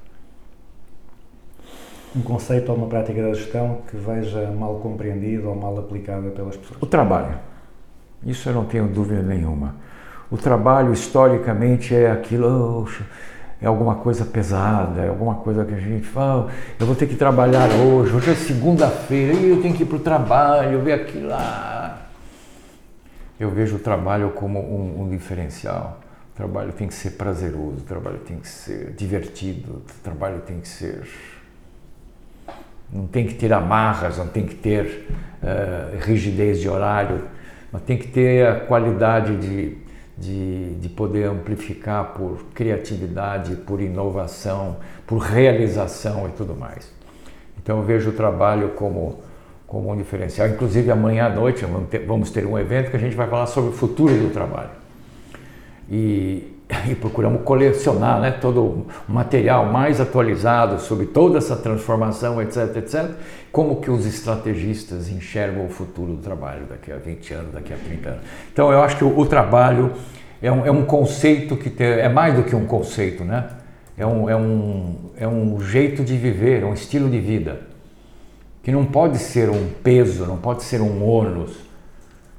[2.16, 6.56] Um conceito ou uma prática da gestão que veja mal compreendida ou mal aplicada pelas
[6.56, 6.80] pessoas?
[6.80, 7.38] O trabalho.
[8.24, 9.76] Isso eu não tenho dúvida nenhuma.
[10.30, 12.88] O trabalho, historicamente, é aquilo,
[13.62, 17.14] é alguma coisa pesada, é alguma coisa que a gente fala, eu vou ter que
[17.14, 22.08] trabalhar hoje, hoje é segunda-feira, eu tenho que ir para o trabalho, ver aquilo lá
[23.38, 26.00] eu vejo o trabalho como um, um, diferencial.
[26.32, 30.60] O trabalho tem que ser prazeroso, o trabalho tem que ser divertido, o trabalho tem
[30.60, 31.08] que ser.
[32.92, 35.08] Não tem que ter amarras, não tem que ter
[35.42, 37.22] uh, rigidez de horário,
[37.72, 39.76] mas tem que ter a qualidade de,
[40.16, 44.76] de, de poder amplificar por criatividade, por inovação,
[45.06, 46.90] por realização e tudo mais.
[47.62, 49.18] Então eu vejo o trabalho como
[49.68, 50.48] como um diferencial.
[50.48, 51.64] Inclusive, amanhã à noite
[52.06, 54.70] vamos ter um evento que a gente vai falar sobre o futuro do trabalho.
[55.90, 56.57] E,
[56.88, 63.10] e procuramos colecionar né, todo o material mais atualizado sobre toda essa transformação, etc, etc.
[63.50, 67.76] Como que os estrategistas enxergam o futuro do trabalho daqui a 20 anos, daqui a
[67.76, 68.22] 30 anos.
[68.52, 69.92] Então, eu acho que o, o trabalho
[70.42, 73.48] é um, é um conceito que tem, é mais do que um conceito, né?
[73.96, 77.62] É um, é, um, é um jeito de viver, é um estilo de vida
[78.62, 81.67] que não pode ser um peso, não pode ser um ônus.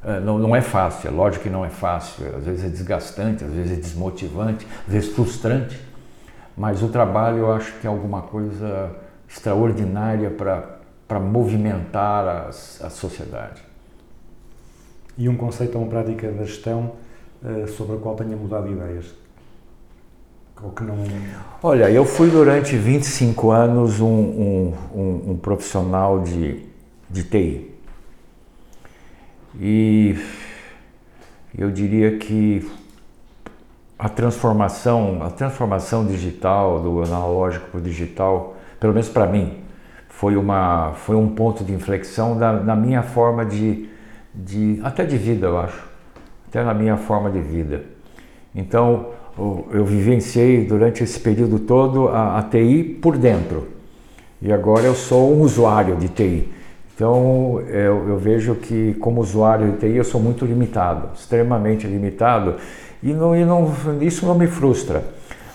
[0.03, 3.43] É, não, não é fácil, é lógico que não é fácil, às vezes é desgastante,
[3.43, 5.79] às vezes é desmotivante, às vezes frustrante,
[6.55, 8.91] Mas o trabalho eu acho que é alguma coisa
[9.27, 13.61] extraordinária para movimentar as, a sociedade.
[15.17, 16.93] E um conceito ou uma prática da gestão
[17.43, 19.13] eh, sobre a qual tenha mudado ideias?
[20.61, 20.95] Ou que não.
[21.63, 26.65] Olha, eu fui durante 25 anos um, um, um, um profissional de,
[27.09, 27.78] de TI.
[29.59, 30.15] E
[31.57, 32.65] eu diria que
[33.97, 39.57] a transformação, a transformação digital, do analógico para o digital, pelo menos para mim,
[40.07, 43.89] foi, uma, foi um ponto de inflexão da, na minha forma de,
[44.33, 45.85] de, até de vida, eu acho,
[46.47, 47.83] até na minha forma de vida.
[48.55, 49.07] Então,
[49.37, 53.67] eu, eu vivenciei durante esse período todo a, a TI por dentro,
[54.41, 56.58] e agora eu sou um usuário de TI.
[56.99, 62.55] Então, eu, eu, vejo que, como usuário de TI, eu sou muito limitado, extremamente limitado,
[63.01, 65.01] e, não, e não, isso não me frustra.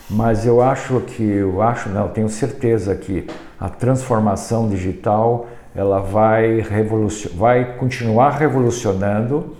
[0.08, 3.26] Mas eu acho que, eu acho, não, tenho certeza que
[3.60, 9.54] a transformação digital ela vai, revolucion, vai continuar revolucionando,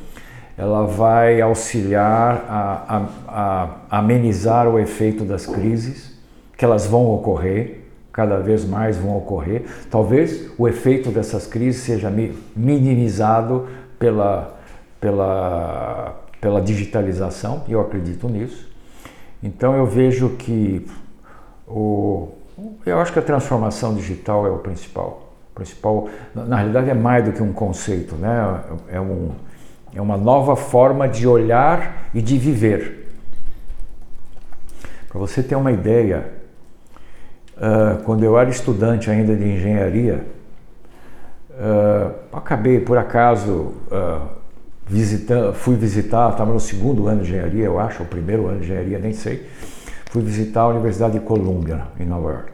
[0.56, 6.18] ela vai auxiliar a, a, a amenizar o efeito das crises,
[6.56, 7.83] que elas vão ocorrer,
[8.14, 9.64] cada vez mais vão ocorrer.
[9.90, 12.10] Talvez o efeito dessas crises seja
[12.56, 13.66] minimizado
[13.98, 14.56] pela,
[15.00, 18.70] pela, pela digitalização, eu acredito nisso.
[19.42, 20.86] Então eu vejo que
[21.66, 22.28] o,
[22.86, 25.34] eu acho que a transformação digital é o principal.
[25.50, 28.60] O principal, na realidade, é mais do que um conceito, né?
[28.90, 29.32] É, um,
[29.92, 33.12] é uma nova forma de olhar e de viver.
[35.08, 36.43] Para você ter uma ideia,
[37.56, 40.26] Uh, quando eu era estudante ainda de engenharia,
[41.50, 44.26] uh, acabei por acaso uh,
[44.84, 48.64] visitando, fui visitar, estava no segundo ano de engenharia, eu acho, o primeiro ano de
[48.64, 49.48] engenharia, nem sei,
[50.10, 52.52] fui visitar a Universidade de Columbia, em Nova York.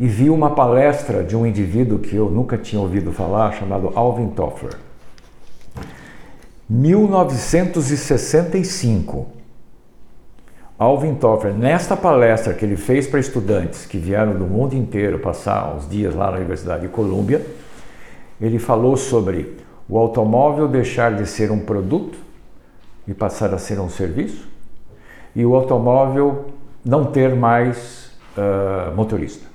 [0.00, 4.28] E vi uma palestra de um indivíduo que eu nunca tinha ouvido falar, chamado Alvin
[4.28, 4.72] Toffler.
[6.68, 9.35] 1965
[10.78, 15.74] Alvin Toffler, nesta palestra que ele fez para estudantes que vieram do mundo inteiro passar
[15.74, 17.46] uns dias lá na Universidade de Colômbia,
[18.38, 19.56] ele falou sobre
[19.88, 22.18] o automóvel deixar de ser um produto
[23.08, 24.46] e passar a ser um serviço,
[25.34, 26.50] e o automóvel
[26.84, 29.46] não ter mais uh, motorista.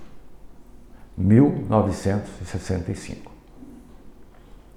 [1.16, 3.32] 1965.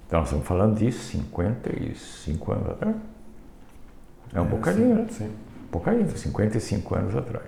[0.06, 2.96] Então, nós estamos falando de 55 anos atrás.
[4.34, 5.06] É um é, bocadinho, né?
[5.10, 5.30] Sim
[5.74, 7.46] pouco ainda, 55 anos atrás.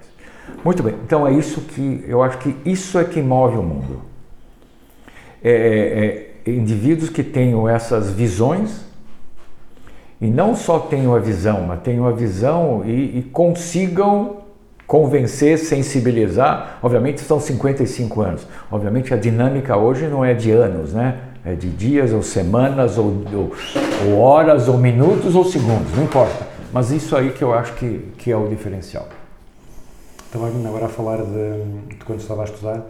[0.65, 4.03] Muito bem, então é isso que eu acho que isso é que move o mundo.
[5.43, 5.51] É,
[6.45, 8.85] é, é, indivíduos que tenham essas visões
[10.21, 14.39] e não só tenham a visão, mas tenham a visão e, e consigam
[14.89, 16.79] convencer, sensibilizar.
[16.83, 18.47] Obviamente são 55 anos.
[18.71, 21.19] Obviamente a dinâmica hoje não é de anos, né?
[21.45, 23.53] É de dias ou semanas ou, ou,
[24.09, 26.56] ou horas ou minutos ou segundos, não importa.
[26.73, 29.09] Mas isso aí que eu acho que, que é o diferencial.
[30.25, 32.85] Estava agora a falar de, de quando estava a estudar.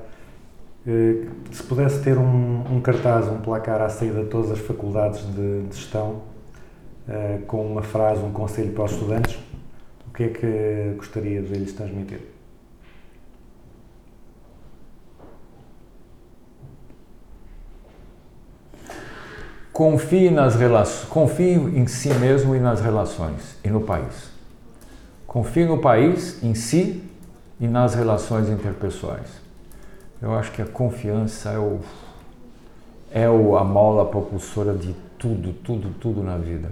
[0.86, 5.20] Eh, se pudesse ter um, um, cartaz, um placar à saída de todas as faculdades
[5.34, 6.22] de, de gestão,
[7.08, 9.38] eh, com uma frase, um conselho para os estudantes,
[10.08, 12.36] o que é que gostaria de lhes transmitir?
[19.76, 24.30] Confie nas relações, confie em si mesmo e nas relações e no país.
[25.26, 27.04] Confie no país, em si
[27.61, 29.28] e nas relações interpessoais.
[30.22, 31.80] Eu acho que a confiança é o
[33.12, 36.70] é o, a mola propulsora de tudo, tudo, tudo na vida.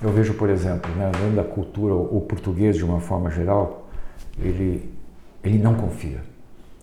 [0.00, 3.88] Eu vejo, por exemplo, né, além da cultura, o português de uma forma geral,
[4.38, 4.94] ele,
[5.42, 6.20] ele não confia.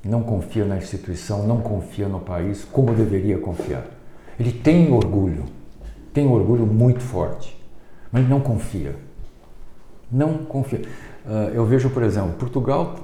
[0.04, 4.01] Não confia na instituição, não confia no país como deveria confiar.
[4.42, 5.44] Ele tem orgulho,
[6.12, 7.56] tem orgulho muito forte,
[8.12, 8.96] mas não confia.
[10.12, 10.82] Não confia.
[11.24, 12.96] Uh, eu vejo, por exemplo, Portugal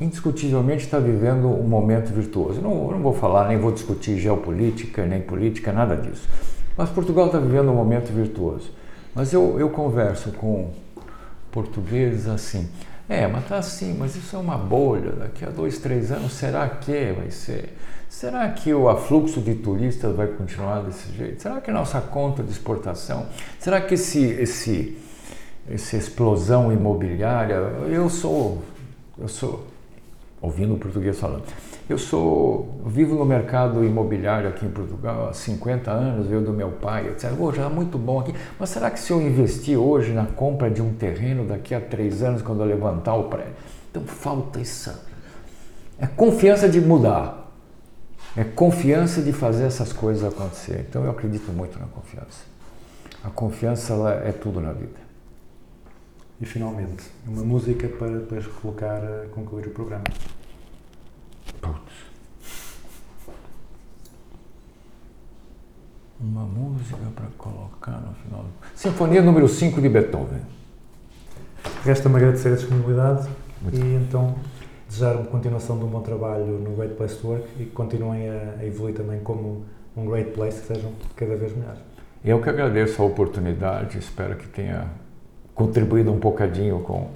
[0.00, 2.60] indiscutivelmente está vivendo um momento virtuoso.
[2.60, 6.28] Não, não vou falar, nem vou discutir geopolítica, nem política, nada disso.
[6.76, 8.72] Mas Portugal está vivendo um momento virtuoso.
[9.14, 10.72] Mas eu, eu converso com
[11.52, 12.68] portugueses assim.
[13.08, 15.12] É, mas tá assim, mas isso é uma bolha.
[15.12, 17.78] Daqui a dois, três anos, será que vai ser?
[18.08, 21.42] Será que o afluxo de turistas vai continuar desse jeito?
[21.42, 23.26] Será que nossa conta de exportação?
[23.58, 24.96] Será que esse, esse,
[25.70, 27.54] essa explosão imobiliária?
[27.54, 28.62] Eu sou,
[29.18, 29.66] eu sou,
[30.40, 31.44] ouvindo o português falando,
[31.88, 36.70] eu sou, vivo no mercado imobiliário aqui em Portugal há 50 anos, veio do meu
[36.70, 37.32] pai, etc.
[37.38, 38.34] Oh, já é muito bom aqui.
[38.58, 42.22] Mas será que se eu investir hoje na compra de um terreno daqui a três
[42.22, 43.52] anos, quando eu levantar o prédio,
[43.90, 45.06] Então falta essa.
[45.98, 47.47] É confiança de mudar.
[48.38, 50.86] É confiança de fazer essas coisas acontecer.
[50.88, 52.44] Então eu acredito muito na confiança.
[53.24, 55.00] A confiança ela é tudo na vida.
[56.40, 60.04] E finalmente, uma música para, para colocar a concluir o programa.
[61.60, 61.92] Putz.
[66.20, 68.44] Uma música para colocar no final.
[68.72, 70.42] Sinfonia número 5 de Beethoven.
[71.82, 73.28] Resta-me agradecer a disponibilidade
[73.72, 74.36] e então
[74.88, 78.56] desejar-me continuação de um bom trabalho no Great Place to Work e que continuem a,
[78.60, 79.64] a evoluir também como
[79.96, 81.80] um Great Place, que sejam cada vez melhores.
[82.24, 84.88] Eu que agradeço a oportunidade, espero que tenha
[85.54, 87.10] contribuído um bocadinho com,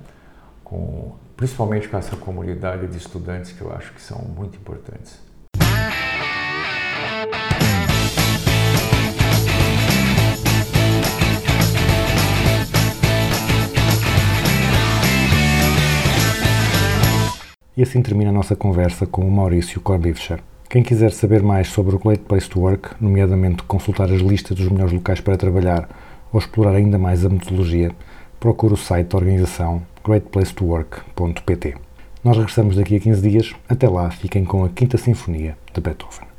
[0.62, 5.19] com principalmente com essa comunidade de estudantes que eu acho que são muito importantes.
[17.74, 20.40] E assim termina a nossa conversa com o Maurício Corbivcher.
[20.69, 24.69] Quem quiser saber mais sobre o Great Place to Work, nomeadamente consultar as listas dos
[24.69, 25.89] melhores locais para trabalhar
[26.31, 27.90] ou explorar ainda mais a metodologia,
[28.39, 31.74] procure o site da organização greatplacetowork.pt.
[32.23, 33.55] Nós regressamos daqui a 15 dias.
[33.66, 36.32] Até lá, fiquem com a Quinta Sinfonia de Beethoven.